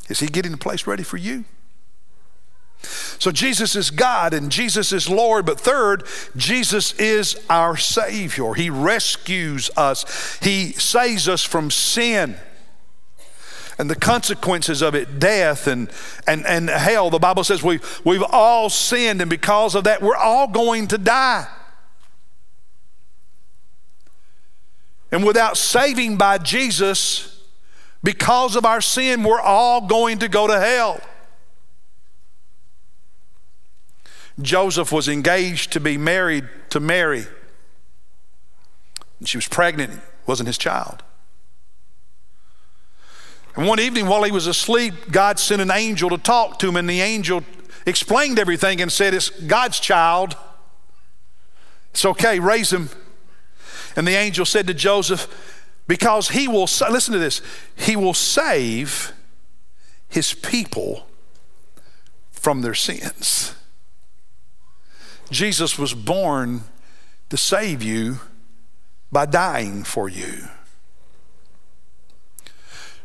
Is 0.10 0.20
He 0.20 0.28
getting 0.28 0.52
the 0.52 0.58
place 0.58 0.88
ready 0.88 1.04
for 1.04 1.18
you? 1.18 1.46
So 2.84 3.32
Jesus 3.32 3.76
is 3.76 3.92
God 3.92 4.34
and 4.34 4.52
Jesus 4.52 4.92
is 4.92 5.08
Lord, 5.08 5.46
but 5.46 5.60
third, 5.60 6.04
Jesus 6.36 6.94
is 6.94 7.40
our 7.50 7.78
Savior. 7.78 8.56
He 8.56 8.70
rescues 8.70 9.70
us, 9.78 10.40
He 10.42 10.72
saves 10.74 11.30
us 11.30 11.44
from 11.44 11.70
sin 11.70 12.38
and 13.82 13.90
the 13.90 13.96
consequences 13.96 14.84
of 14.84 14.94
it 14.94 15.20
death 15.20 15.66
and, 15.66 15.90
and, 16.28 16.46
and 16.46 16.70
hell. 16.70 17.10
The 17.10 17.18
Bible 17.18 17.44
says 17.44 17.64
we, 17.64 17.80
we've 18.04 18.24
all 18.24 18.70
sinned, 18.70 19.22
and 19.22 19.30
because 19.30 19.74
of 19.74 19.86
that, 19.86 20.04
we're 20.04 20.16
all 20.16 20.48
going 20.48 20.88
to 20.90 21.00
die. 21.00 21.48
And 25.12 25.26
without 25.26 25.58
saving 25.58 26.18
by 26.18 26.38
Jesus, 26.38 27.42
because 28.04 28.56
of 28.56 28.66
our 28.66 28.82
sin, 28.82 29.24
we're 29.24 29.42
all 29.42 29.82
going 29.88 30.20
to 30.20 30.28
go 30.28 30.48
to 30.48 30.60
hell. 30.60 31.02
Joseph 34.42 34.92
was 34.92 35.08
engaged 35.08 35.74
to 35.74 35.80
be 35.80 35.98
married 35.98 36.48
to 36.70 36.80
Mary. 36.80 37.26
And 39.20 39.28
she 39.28 39.38
was 39.38 39.48
pregnant, 39.48 40.00
wasn't 40.26 40.48
his 40.48 40.58
child. 40.58 41.04
And 43.56 43.68
one 43.68 43.80
evening 43.80 44.08
while 44.08 44.24
he 44.24 44.32
was 44.32 44.48
asleep, 44.48 45.12
God 45.12 45.38
sent 45.38 45.62
an 45.62 45.72
angel 45.72 46.10
to 46.10 46.18
talk 46.18 46.58
to 46.60 46.70
him, 46.70 46.78
and 46.78 46.90
the 46.90 47.02
angel 47.02 47.44
explained 47.86 48.40
everything 48.40 48.82
and 48.82 48.92
said, 48.92 49.14
It's 49.14 49.30
God's 49.30 49.80
child. 49.80 50.38
It's 51.92 52.06
okay, 52.06 52.40
raise 52.40 52.72
him. 52.72 52.90
And 53.96 54.08
the 54.08 54.16
angel 54.16 54.46
said 54.46 54.68
to 54.68 54.74
Joseph, 54.74 55.28
Because 55.88 56.30
he 56.30 56.48
will, 56.48 56.68
listen 56.90 57.14
to 57.14 57.20
this, 57.20 57.42
he 57.76 57.96
will 57.96 58.14
save 58.14 59.14
his 60.08 60.34
people 60.34 61.08
from 62.32 62.62
their 62.62 62.74
sins. 62.74 63.56
Jesus 65.30 65.78
was 65.78 65.94
born 65.94 66.64
to 67.30 67.38
save 67.38 67.82
you 67.82 68.20
by 69.12 69.26
dying 69.26 69.84
for 69.84 70.10
you. 70.10 70.48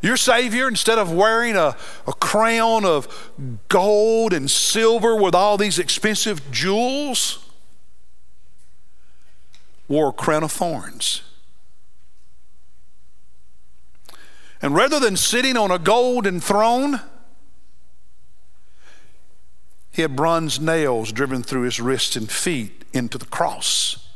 Your 0.02 0.16
Savior, 0.16 0.68
instead 0.68 0.98
of 0.98 1.12
wearing 1.12 1.56
a, 1.56 1.76
a 2.06 2.12
crown 2.12 2.84
of 2.84 3.32
gold 3.68 4.32
and 4.32 4.50
silver 4.50 5.16
with 5.16 5.34
all 5.34 5.56
these 5.56 5.78
expensive 5.78 6.50
jewels, 6.50 7.45
wore 9.88 10.08
a 10.08 10.12
crown 10.12 10.42
of 10.42 10.52
thorns. 10.52 11.22
And 14.62 14.74
rather 14.74 14.98
than 14.98 15.16
sitting 15.16 15.56
on 15.56 15.70
a 15.70 15.78
golden 15.78 16.40
throne, 16.40 17.00
he 19.92 20.02
had 20.02 20.16
bronze 20.16 20.58
nails 20.58 21.12
driven 21.12 21.42
through 21.42 21.62
his 21.62 21.80
wrists 21.80 22.16
and 22.16 22.30
feet 22.30 22.84
into 22.92 23.18
the 23.18 23.26
cross. 23.26 24.06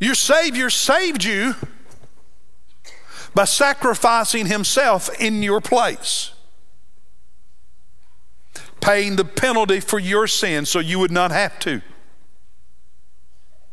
Your 0.00 0.14
Savior 0.14 0.70
saved 0.70 1.24
you 1.24 1.54
by 3.34 3.44
sacrificing 3.44 4.46
himself 4.46 5.10
in 5.20 5.42
your 5.42 5.60
place, 5.60 6.32
paying 8.88 9.16
the 9.16 9.24
penalty 9.24 9.80
for 9.80 9.98
your 9.98 10.26
sin 10.26 10.64
so 10.64 10.78
you 10.78 10.98
would 10.98 11.10
not 11.10 11.30
have 11.30 11.58
to, 11.58 11.82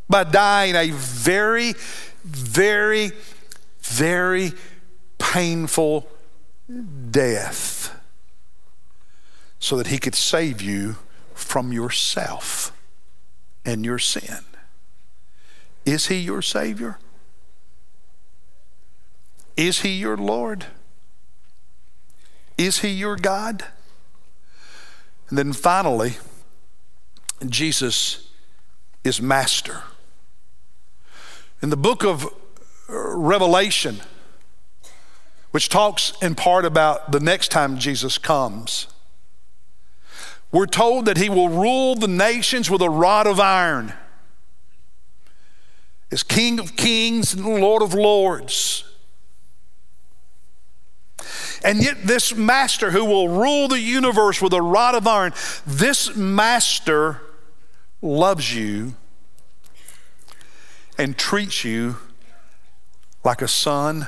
by 0.09 0.25
dying 0.25 0.75
a 0.75 0.91
very, 0.91 1.73
very, 2.25 3.13
very 3.79 4.51
painful 5.17 6.05
death 7.11 7.97
so 9.57 9.77
that 9.77 9.87
he 9.87 9.97
could 9.97 10.15
save 10.15 10.61
you 10.61 10.97
from 11.33 11.71
yourself 11.71 12.73
and 13.63 13.85
your 13.85 13.97
sin. 13.97 14.43
Is 15.85 16.07
he 16.07 16.17
your 16.17 16.41
Savior? 16.41 16.99
Is 19.55 19.79
he 19.79 19.93
your 19.93 20.17
Lord? 20.17 20.65
Is 22.57 22.79
he 22.79 22.89
your 22.89 23.15
God? 23.15 23.63
And 25.29 25.37
then 25.37 25.53
finally, 25.53 26.17
Jesus 27.45 28.29
is 29.03 29.21
Master. 29.21 29.83
In 31.61 31.69
the 31.69 31.77
book 31.77 32.03
of 32.03 32.27
Revelation, 32.87 34.01
which 35.51 35.69
talks 35.69 36.13
in 36.21 36.35
part 36.35 36.65
about 36.65 37.11
the 37.11 37.19
next 37.19 37.49
time 37.49 37.77
Jesus 37.77 38.17
comes, 38.17 38.87
we're 40.51 40.65
told 40.65 41.05
that 41.05 41.17
he 41.17 41.29
will 41.29 41.49
rule 41.49 41.95
the 41.95 42.07
nations 42.07 42.69
with 42.69 42.81
a 42.81 42.89
rod 42.89 43.27
of 43.27 43.39
iron 43.39 43.93
as 46.11 46.23
King 46.23 46.59
of 46.59 46.75
Kings 46.75 47.33
and 47.33 47.45
Lord 47.45 47.81
of 47.81 47.93
Lords. 47.93 48.83
And 51.65 51.83
yet, 51.83 52.03
this 52.03 52.35
master 52.35 52.91
who 52.91 53.03
will 53.03 53.27
rule 53.27 53.67
the 53.67 53.79
universe 53.79 54.39
with 54.39 54.53
a 54.53 54.61
rod 54.61 54.93
of 54.93 55.07
iron, 55.07 55.33
this 55.65 56.15
master 56.15 57.21
loves 58.03 58.55
you 58.55 58.93
and 60.99 61.17
treats 61.17 61.65
you 61.65 61.97
like 63.23 63.41
a 63.41 63.47
son 63.47 64.07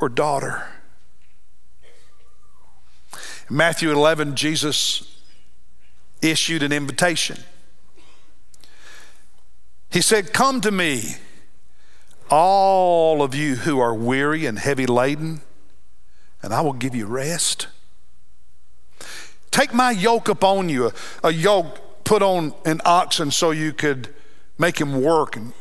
or 0.00 0.08
daughter. 0.08 0.66
In 3.50 3.56
Matthew 3.56 3.92
11, 3.92 4.34
Jesus 4.34 5.20
issued 6.22 6.62
an 6.62 6.72
invitation. 6.72 7.36
He 9.90 10.00
said, 10.00 10.32
Come 10.32 10.62
to 10.62 10.70
me, 10.70 11.16
all 12.30 13.22
of 13.22 13.34
you 13.34 13.56
who 13.56 13.78
are 13.80 13.94
weary 13.94 14.46
and 14.46 14.58
heavy 14.58 14.86
laden, 14.86 15.42
and 16.44 16.52
I 16.52 16.60
will 16.60 16.74
give 16.74 16.94
you 16.94 17.06
rest. 17.06 17.68
Take 19.50 19.72
my 19.72 19.90
yoke 19.90 20.28
upon 20.28 20.68
you, 20.68 20.92
a, 21.22 21.32
yoke 21.32 22.04
put 22.04 22.22
on 22.22 22.52
an 22.64 22.80
oxen 22.84 23.30
so 23.30 23.50
you 23.50 23.72
could 23.72 24.14
make 24.58 24.80
him 24.80 25.00
work 25.00 25.36
and 25.36 25.52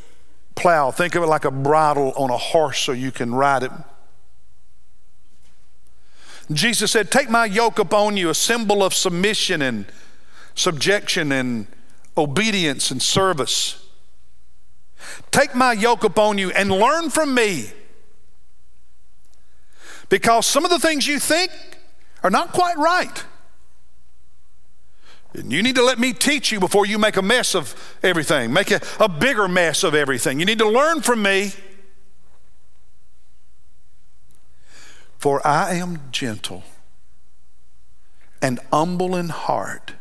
plow. 0.56 0.92
Think 0.92 1.16
of 1.16 1.24
it 1.24 1.28
like 1.28 1.46
a 1.46 1.52
bridle 1.52 2.12
on 2.18 2.30
a 2.30 2.38
horse 2.38 2.80
so 2.80 2.92
you 2.92 3.12
can 3.12 3.34
ride 3.34 3.64
it. 3.64 3.72
Jesus 6.52 6.92
said, 6.92 7.10
Take 7.10 7.30
my 7.30 7.46
yoke 7.46 7.80
upon 7.80 8.18
you, 8.18 8.30
a 8.30 8.36
symbol 8.36 8.84
of 8.84 8.94
submission 8.94 9.62
and 9.62 9.86
subjection 10.56 11.32
and 11.32 11.68
obedience 12.18 12.92
and 12.92 13.02
service. 13.02 13.88
Take 15.32 15.56
my 15.56 15.72
yoke 15.72 16.04
upon 16.04 16.38
you 16.38 16.52
and 16.52 16.70
learn 16.70 17.10
from 17.10 17.34
me. 17.34 17.72
Because 20.14 20.46
some 20.46 20.64
of 20.64 20.70
the 20.70 20.78
things 20.78 21.08
you 21.08 21.18
think 21.18 21.50
are 22.22 22.30
not 22.30 22.52
quite 22.52 22.78
right. 22.78 23.26
And 25.34 25.52
you 25.52 25.64
need 25.64 25.74
to 25.74 25.84
let 25.84 25.98
me 25.98 26.14
teach 26.14 26.52
you 26.52 26.60
before 26.60 26.86
you 26.86 27.00
make 27.00 27.18
a 27.18 27.24
mess 27.24 27.56
of 27.56 27.98
everything, 28.04 28.54
make 28.54 28.70
a, 28.70 28.80
a 29.00 29.10
bigger 29.10 29.48
mess 29.48 29.84
of 29.84 29.96
everything. 29.96 30.40
You 30.40 30.46
need 30.46 30.60
to 30.60 30.70
learn 30.70 31.02
from 31.02 31.24
me. 31.24 31.54
For 35.18 35.42
I 35.44 35.74
am 35.74 36.00
gentle 36.12 36.62
and 38.40 38.60
humble 38.72 39.16
in 39.16 39.30
heart, 39.30 39.94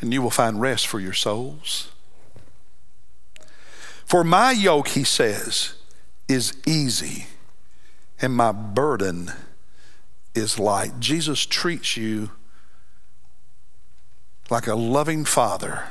and 0.00 0.12
you 0.12 0.22
will 0.22 0.30
find 0.30 0.60
rest 0.60 0.86
for 0.86 1.00
your 1.00 1.14
souls. 1.14 1.90
For 4.04 4.22
my 4.22 4.52
yoke, 4.52 4.86
he 4.86 5.02
says, 5.02 5.74
is 6.28 6.52
easy 6.64 7.26
and 8.20 8.34
my 8.34 8.52
burden 8.52 9.32
is 10.34 10.58
light. 10.58 11.00
Jesus 11.00 11.46
treats 11.46 11.96
you 11.96 12.30
like 14.48 14.66
a 14.66 14.74
loving 14.74 15.24
father, 15.24 15.84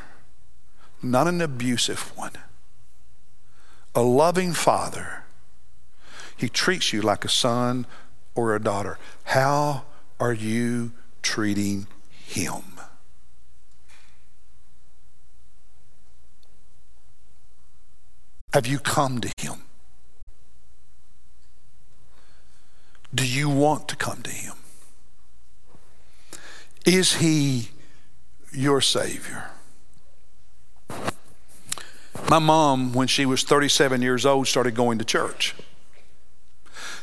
not 1.01 1.27
an 1.27 1.41
abusive 1.41 2.15
one. 2.17 2.33
A 3.95 4.01
loving 4.01 4.53
father. 4.53 5.23
He 6.37 6.47
treats 6.47 6.93
you 6.93 7.01
like 7.01 7.25
a 7.25 7.29
son 7.29 7.85
or 8.35 8.55
a 8.55 8.61
daughter. 8.61 8.97
How 9.25 9.85
are 10.19 10.33
you 10.33 10.91
treating 11.21 11.87
him? 12.25 12.79
Have 18.53 18.65
you 18.65 18.79
come 18.79 19.21
to 19.21 19.31
Him? 19.37 19.61
Do 23.13 23.25
you 23.25 23.49
want 23.49 23.87
to 23.89 23.95
come 23.95 24.21
to 24.21 24.29
Him? 24.29 24.55
Is 26.85 27.15
He 27.15 27.69
your 28.53 28.81
Savior? 28.81 29.51
My 32.29 32.39
mom, 32.39 32.93
when 32.93 33.07
she 33.07 33.25
was 33.25 33.43
37 33.43 34.01
years 34.01 34.25
old, 34.25 34.47
started 34.47 34.75
going 34.75 34.99
to 34.99 35.05
church. 35.05 35.55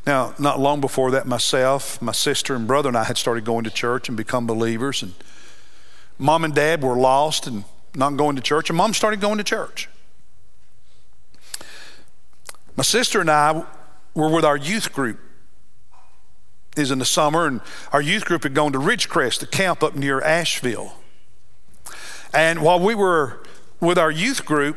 Now, 0.06 0.34
not 0.38 0.60
long 0.60 0.80
before 0.80 1.10
that, 1.10 1.26
myself, 1.26 2.00
my 2.00 2.12
sister, 2.12 2.54
and 2.54 2.68
brother 2.68 2.88
and 2.88 2.96
I 2.96 3.04
had 3.04 3.18
started 3.18 3.44
going 3.44 3.64
to 3.64 3.70
church 3.70 4.08
and 4.08 4.16
become 4.16 4.46
believers. 4.46 5.02
And 5.02 5.14
mom 6.16 6.44
and 6.44 6.54
dad 6.54 6.82
were 6.82 6.94
lost 6.94 7.48
and 7.48 7.64
not 7.96 8.16
going 8.16 8.36
to 8.36 8.42
church, 8.42 8.70
and 8.70 8.76
mom 8.76 8.94
started 8.94 9.20
going 9.20 9.38
to 9.38 9.44
church. 9.44 9.88
My 12.76 12.84
sister 12.84 13.20
and 13.20 13.30
I 13.30 13.64
were 14.14 14.30
with 14.30 14.44
our 14.44 14.56
youth 14.56 14.92
group. 14.92 15.18
Is 16.76 16.90
in 16.90 16.98
the 16.98 17.06
summer, 17.06 17.46
and 17.46 17.62
our 17.92 18.02
youth 18.02 18.26
group 18.26 18.42
had 18.42 18.52
gone 18.52 18.72
to 18.72 18.78
Ridgecrest, 18.78 19.40
the 19.40 19.46
camp 19.46 19.82
up 19.82 19.96
near 19.96 20.20
Asheville. 20.20 20.92
And 22.34 22.60
while 22.60 22.78
we 22.78 22.94
were 22.94 23.42
with 23.80 23.98
our 23.98 24.10
youth 24.10 24.44
group, 24.44 24.76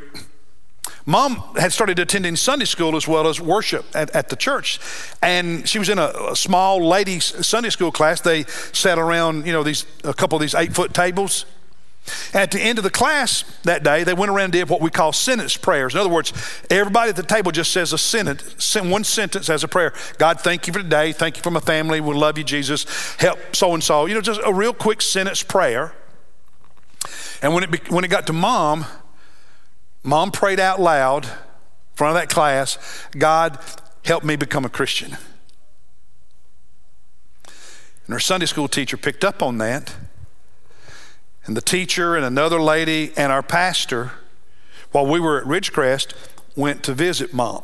Mom 1.05 1.43
had 1.57 1.73
started 1.73 1.99
attending 1.99 2.35
Sunday 2.35 2.65
school 2.65 2.95
as 2.95 3.07
well 3.07 3.27
as 3.27 3.41
worship 3.41 3.85
at, 3.93 4.15
at 4.15 4.29
the 4.29 4.35
church. 4.35 4.79
And 5.21 5.67
she 5.67 5.79
was 5.79 5.89
in 5.89 5.97
a, 5.97 6.13
a, 6.29 6.35
small 6.35 6.88
ladies' 6.88 7.45
Sunday 7.45 7.69
school 7.69 7.91
class. 7.91 8.21
They 8.21 8.43
sat 8.43 8.99
around, 8.99 9.45
you 9.45 9.51
know, 9.51 9.63
these 9.63 9.85
a 10.03 10.13
couple 10.13 10.35
of 10.35 10.41
these 10.41 10.55
eight 10.55 10.73
foot 10.73 10.93
tables. 10.93 11.45
At 12.33 12.51
the 12.51 12.59
end 12.59 12.77
of 12.77 12.83
the 12.83 12.89
class 12.89 13.43
that 13.63 13.83
day, 13.83 14.03
they 14.03 14.13
went 14.13 14.31
around 14.31 14.45
and 14.45 14.53
did 14.53 14.69
what 14.69 14.81
we 14.81 14.89
call 14.89 15.13
sentence 15.13 15.57
prayers. 15.57 15.93
In 15.93 15.99
other 15.99 16.09
words, 16.09 16.33
everybody 16.69 17.09
at 17.09 17.15
the 17.15 17.23
table 17.23 17.51
just 17.51 17.71
says 17.71 17.93
a 17.93 17.97
sentence, 17.97 18.75
one 18.75 19.03
sentence 19.03 19.49
as 19.49 19.63
a 19.63 19.67
prayer. 19.67 19.93
God, 20.17 20.39
thank 20.41 20.67
you 20.67 20.73
for 20.73 20.79
today. 20.79 21.11
Thank 21.11 21.37
you 21.37 21.43
for 21.43 21.51
my 21.51 21.59
family. 21.59 22.01
We 22.01 22.13
love 22.13 22.37
you, 22.37 22.43
Jesus. 22.43 22.85
Help 23.15 23.55
so 23.55 23.73
and 23.73 23.83
so. 23.83 24.05
You 24.05 24.15
know, 24.15 24.21
just 24.21 24.41
a 24.45 24.53
real 24.53 24.73
quick 24.73 25.01
sentence 25.01 25.43
prayer. 25.43 25.93
And 27.41 27.53
when 27.53 27.63
it, 27.63 27.89
when 27.91 28.03
it 28.03 28.09
got 28.09 28.27
to 28.27 28.33
mom, 28.33 28.85
mom 30.03 30.31
prayed 30.31 30.59
out 30.59 30.79
loud 30.79 31.25
in 31.25 31.31
front 31.95 32.15
of 32.15 32.21
that 32.21 32.29
class 32.29 32.77
God, 33.11 33.59
help 34.05 34.23
me 34.23 34.35
become 34.35 34.65
a 34.65 34.69
Christian. 34.69 35.17
And 37.45 38.13
her 38.13 38.19
Sunday 38.19 38.47
school 38.47 38.67
teacher 38.67 38.97
picked 38.97 39.23
up 39.23 39.43
on 39.43 39.59
that 39.59 39.95
and 41.49 41.57
the 41.57 41.62
teacher 41.62 42.15
and 42.15 42.23
another 42.23 42.62
lady 42.62 43.12
and 43.17 43.31
our 43.31 43.41
pastor, 43.41 44.12
while 44.91 45.07
we 45.07 45.19
were 45.19 45.39
at 45.41 45.47
Ridgecrest, 45.47 46.13
went 46.55 46.83
to 46.83 46.93
visit 46.93 47.33
mom 47.33 47.63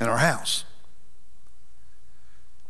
in 0.00 0.08
our 0.08 0.16
house 0.16 0.64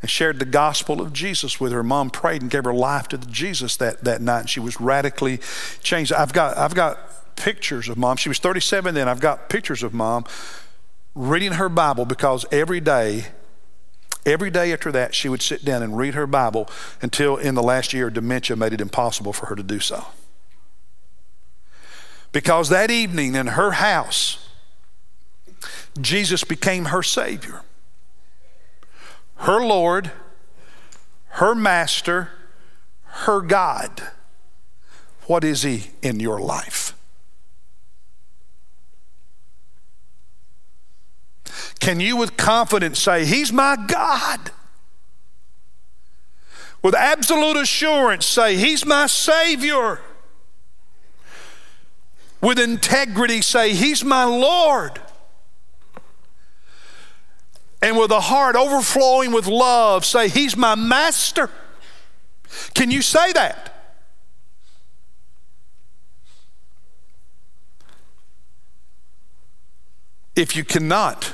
and 0.02 0.10
shared 0.10 0.40
the 0.40 0.46
gospel 0.46 1.00
of 1.00 1.12
Jesus 1.12 1.60
with 1.60 1.70
her. 1.70 1.84
Mom 1.84 2.10
prayed 2.10 2.42
and 2.42 2.50
gave 2.50 2.64
her 2.64 2.74
life 2.74 3.06
to 3.06 3.18
Jesus 3.18 3.76
that, 3.76 4.02
that 4.02 4.20
night. 4.20 4.40
And 4.40 4.50
she 4.50 4.58
was 4.58 4.80
radically 4.80 5.38
changed. 5.80 6.12
I've 6.12 6.32
got, 6.32 6.58
I've 6.58 6.74
got 6.74 7.36
pictures 7.36 7.88
of 7.88 7.96
mom. 7.96 8.16
She 8.16 8.28
was 8.28 8.40
37 8.40 8.96
then. 8.96 9.08
I've 9.08 9.20
got 9.20 9.48
pictures 9.48 9.84
of 9.84 9.94
mom 9.94 10.24
reading 11.14 11.52
her 11.52 11.68
Bible 11.68 12.04
because 12.04 12.44
every 12.50 12.80
day, 12.80 13.26
every 14.26 14.50
day 14.50 14.72
after 14.72 14.90
that, 14.92 15.14
she 15.14 15.28
would 15.28 15.42
sit 15.42 15.64
down 15.64 15.82
and 15.82 15.96
read 15.96 16.14
her 16.14 16.26
Bible 16.26 16.68
until 17.02 17.36
in 17.36 17.54
the 17.54 17.62
last 17.62 17.92
year, 17.92 18.10
dementia 18.10 18.56
made 18.56 18.72
it 18.72 18.80
impossible 18.80 19.32
for 19.32 19.46
her 19.46 19.56
to 19.56 19.62
do 19.62 19.80
so. 19.80 20.06
Because 22.32 22.68
that 22.68 22.90
evening 22.90 23.34
in 23.34 23.48
her 23.48 23.72
house, 23.72 24.48
Jesus 26.00 26.42
became 26.42 26.86
her 26.86 27.02
Savior, 27.02 27.62
her 29.36 29.64
Lord, 29.64 30.10
her 31.28 31.54
Master, 31.54 32.30
her 33.04 33.40
God. 33.40 34.02
What 35.26 35.44
is 35.44 35.62
He 35.62 35.90
in 36.02 36.20
your 36.20 36.40
life? 36.40 36.94
Can 41.80 42.00
you 42.00 42.16
with 42.16 42.36
confidence 42.36 42.98
say, 42.98 43.24
He's 43.24 43.52
my 43.52 43.76
God? 43.86 44.50
With 46.82 46.94
absolute 46.94 47.56
assurance 47.56 48.26
say, 48.26 48.56
He's 48.56 48.84
my 48.84 49.06
Savior. 49.06 50.00
With 52.40 52.58
integrity 52.58 53.40
say, 53.40 53.72
He's 53.72 54.04
my 54.04 54.24
Lord. 54.24 55.00
And 57.80 57.98
with 57.98 58.10
a 58.10 58.20
heart 58.20 58.56
overflowing 58.56 59.32
with 59.32 59.46
love 59.46 60.04
say, 60.04 60.28
He's 60.28 60.56
my 60.56 60.74
Master. 60.74 61.50
Can 62.74 62.90
you 62.90 63.02
say 63.02 63.32
that? 63.32 63.70
If 70.36 70.56
you 70.56 70.64
cannot, 70.64 71.32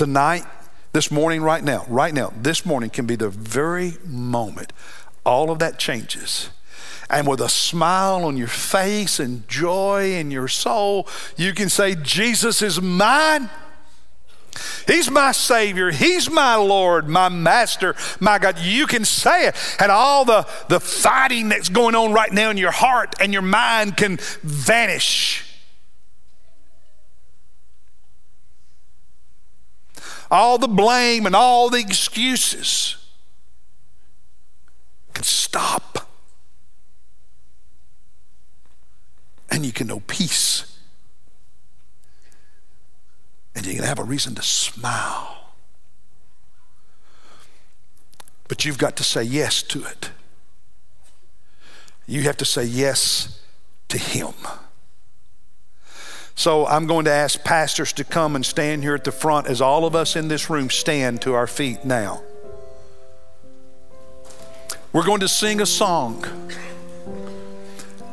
tonight, 0.00 0.46
this 0.94 1.10
morning, 1.10 1.42
right 1.42 1.62
now, 1.62 1.84
right 1.86 2.14
now, 2.14 2.32
this 2.34 2.64
morning 2.64 2.88
can 2.88 3.04
be 3.04 3.16
the 3.16 3.28
very 3.28 3.98
moment 4.06 4.72
all 5.26 5.50
of 5.50 5.58
that 5.58 5.78
changes. 5.78 6.48
And 7.10 7.26
with 7.26 7.38
a 7.38 7.50
smile 7.50 8.24
on 8.24 8.38
your 8.38 8.48
face 8.48 9.20
and 9.20 9.46
joy 9.46 10.14
in 10.14 10.30
your 10.30 10.48
soul, 10.48 11.06
you 11.36 11.52
can 11.52 11.68
say, 11.68 11.96
Jesus 11.96 12.62
is 12.62 12.80
mine. 12.80 13.50
He's 14.86 15.10
my 15.10 15.32
Savior. 15.32 15.90
He's 15.90 16.30
my 16.30 16.54
Lord, 16.54 17.06
my 17.06 17.28
Master, 17.28 17.94
my 18.20 18.38
God. 18.38 18.58
You 18.58 18.86
can 18.86 19.04
say 19.04 19.48
it. 19.48 19.56
And 19.78 19.92
all 19.92 20.24
the, 20.24 20.48
the 20.70 20.80
fighting 20.80 21.50
that's 21.50 21.68
going 21.68 21.94
on 21.94 22.14
right 22.14 22.32
now 22.32 22.48
in 22.48 22.56
your 22.56 22.70
heart 22.70 23.16
and 23.20 23.34
your 23.34 23.42
mind 23.42 23.98
can 23.98 24.16
vanish 24.42 25.49
all 30.30 30.58
the 30.58 30.68
blame 30.68 31.26
and 31.26 31.34
all 31.34 31.70
the 31.70 31.78
excuses 31.78 32.96
can 35.12 35.24
stop. 35.24 36.08
And 39.50 39.66
you 39.66 39.72
can 39.72 39.88
know 39.88 40.00
peace. 40.00 40.78
And 43.54 43.66
you 43.66 43.74
can 43.74 43.84
have 43.84 43.98
a 43.98 44.04
reason 44.04 44.34
to 44.36 44.42
smile. 44.42 45.52
But 48.46 48.64
you've 48.64 48.78
got 48.78 48.96
to 48.96 49.04
say 49.04 49.22
yes 49.22 49.62
to 49.64 49.84
it. 49.84 50.10
You 52.06 52.22
have 52.22 52.36
to 52.38 52.44
say 52.44 52.64
yes 52.64 53.40
to 53.88 53.98
Him. 53.98 54.34
So 56.34 56.66
I'm 56.66 56.86
going 56.86 57.04
to 57.04 57.10
ask 57.10 57.42
pastors 57.44 57.92
to 57.94 58.04
come 58.04 58.34
and 58.34 58.44
stand 58.44 58.82
here 58.82 58.94
at 58.94 59.04
the 59.04 59.12
front 59.12 59.46
as 59.46 59.60
all 59.60 59.84
of 59.84 59.94
us 59.94 60.16
in 60.16 60.28
this 60.28 60.48
room 60.48 60.70
stand 60.70 61.22
to 61.22 61.34
our 61.34 61.46
feet 61.46 61.84
now. 61.84 62.22
We're 64.92 65.04
going 65.04 65.20
to 65.20 65.28
sing 65.28 65.60
a 65.60 65.66
song. 65.66 66.24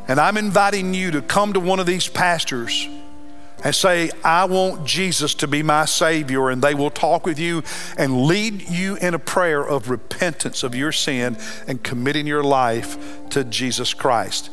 And 0.06 0.18
I'm 0.18 0.36
inviting 0.36 0.94
you 0.94 1.10
to 1.10 1.22
come 1.22 1.52
to 1.52 1.60
one 1.60 1.80
of 1.80 1.86
these 1.86 2.08
pastors 2.08 2.88
and 3.64 3.74
say, 3.74 4.10
I 4.24 4.44
want 4.44 4.86
Jesus 4.86 5.34
to 5.36 5.48
be 5.48 5.62
my 5.62 5.84
Savior. 5.84 6.48
And 6.48 6.62
they 6.62 6.74
will 6.74 6.90
talk 6.90 7.26
with 7.26 7.38
you 7.38 7.62
and 7.96 8.22
lead 8.22 8.68
you 8.68 8.96
in 8.96 9.14
a 9.14 9.18
prayer 9.18 9.62
of 9.62 9.90
repentance 9.90 10.62
of 10.62 10.74
your 10.74 10.92
sin 10.92 11.36
and 11.66 11.82
committing 11.82 12.26
your 12.26 12.44
life 12.44 13.28
to 13.30 13.44
Jesus 13.44 13.92
Christ. 13.92 14.50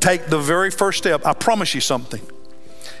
Take 0.00 0.26
the 0.26 0.38
very 0.38 0.70
first 0.70 0.98
step. 0.98 1.24
I 1.24 1.32
promise 1.32 1.74
you 1.74 1.80
something. 1.80 2.20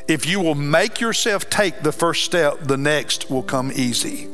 If 0.08 0.26
you 0.26 0.40
will 0.40 0.54
make 0.54 1.00
yourself 1.00 1.48
take 1.48 1.82
the 1.82 1.92
first 1.92 2.24
step, 2.24 2.60
the 2.60 2.76
next 2.76 3.30
will 3.30 3.42
come 3.42 3.70
easy. 3.74 4.28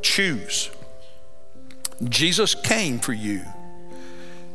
Choose. 0.00 0.70
Jesus 2.04 2.54
came 2.54 3.00
for 3.00 3.12
you. 3.12 3.42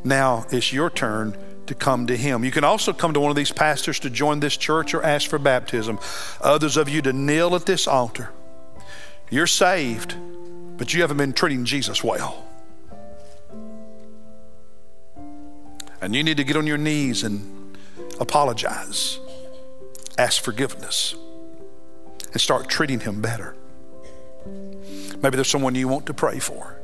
Now 0.04 0.46
it's 0.52 0.72
your 0.72 0.90
turn 0.90 1.38
to 1.68 1.76
come 1.76 2.08
to 2.08 2.18
Him. 2.18 2.44
You 2.44 2.52
can 2.52 2.64
also 2.64 2.94
come 2.94 3.14
to 3.14 3.20
one 3.20 3.30
of 3.30 3.36
these 3.36 3.52
pastors 3.52 4.00
to 4.02 4.10
join 4.10 4.40
this 4.40 4.58
church 4.58 4.94
or 4.94 5.04
ask 5.04 5.30
for 5.30 5.40
baptism. 5.40 6.00
Others 6.42 6.78
of 6.78 6.90
you 6.90 7.02
to 7.02 7.14
kneel 7.14 7.56
at 7.56 7.66
this 7.66 7.88
altar. 7.88 8.30
You're 9.30 9.48
saved, 9.48 10.16
but 10.78 10.94
you 10.94 11.02
haven't 11.02 11.18
been 11.18 11.34
treating 11.34 11.66
Jesus 11.66 12.04
well. 12.04 12.46
And 16.02 16.14
you 16.14 16.24
need 16.24 16.38
to 16.38 16.44
get 16.44 16.58
on 16.58 16.68
your 16.68 16.78
knees 16.78 17.24
and 17.24 17.78
apologize 18.20 19.20
ask 20.18 20.44
forgiveness 20.44 21.16
and 22.32 22.42
start 22.42 22.70
treating 22.70 23.00
him 23.00 23.22
better. 23.22 23.56
Maybe 25.22 25.36
there's 25.36 25.50
someone 25.50 25.76
you 25.76 25.88
want 25.88 26.06
to 26.08 26.14
pray 26.14 26.40
for. 26.40 26.80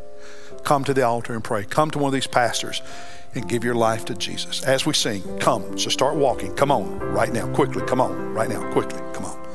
Come 0.64 0.84
to 0.86 0.94
the 0.94 1.04
altar 1.04 1.34
and 1.34 1.44
pray. 1.44 1.64
Come 1.66 1.92
to 1.92 2.00
one 2.00 2.08
of 2.08 2.14
these 2.14 2.28
pastors 2.28 2.82
and 3.36 3.48
give 3.48 3.64
your 3.64 3.76
life 3.76 4.06
to 4.06 4.16
Jesus. 4.16 4.64
As 4.64 4.86
we 4.86 4.94
sing, 4.94 5.22
come. 5.40 5.78
So 5.78 5.90
start 5.90 6.16
walking. 6.16 6.56
Come 6.56 6.72
on 6.72 7.00
right 7.00 7.32
now, 7.32 7.52
quickly. 7.54 7.86
Come 7.86 8.02
on 8.02 8.34
right 8.34 8.50
now, 8.50 8.72
quickly. 8.72 9.00
Come 9.14 9.26
on. 9.26 9.49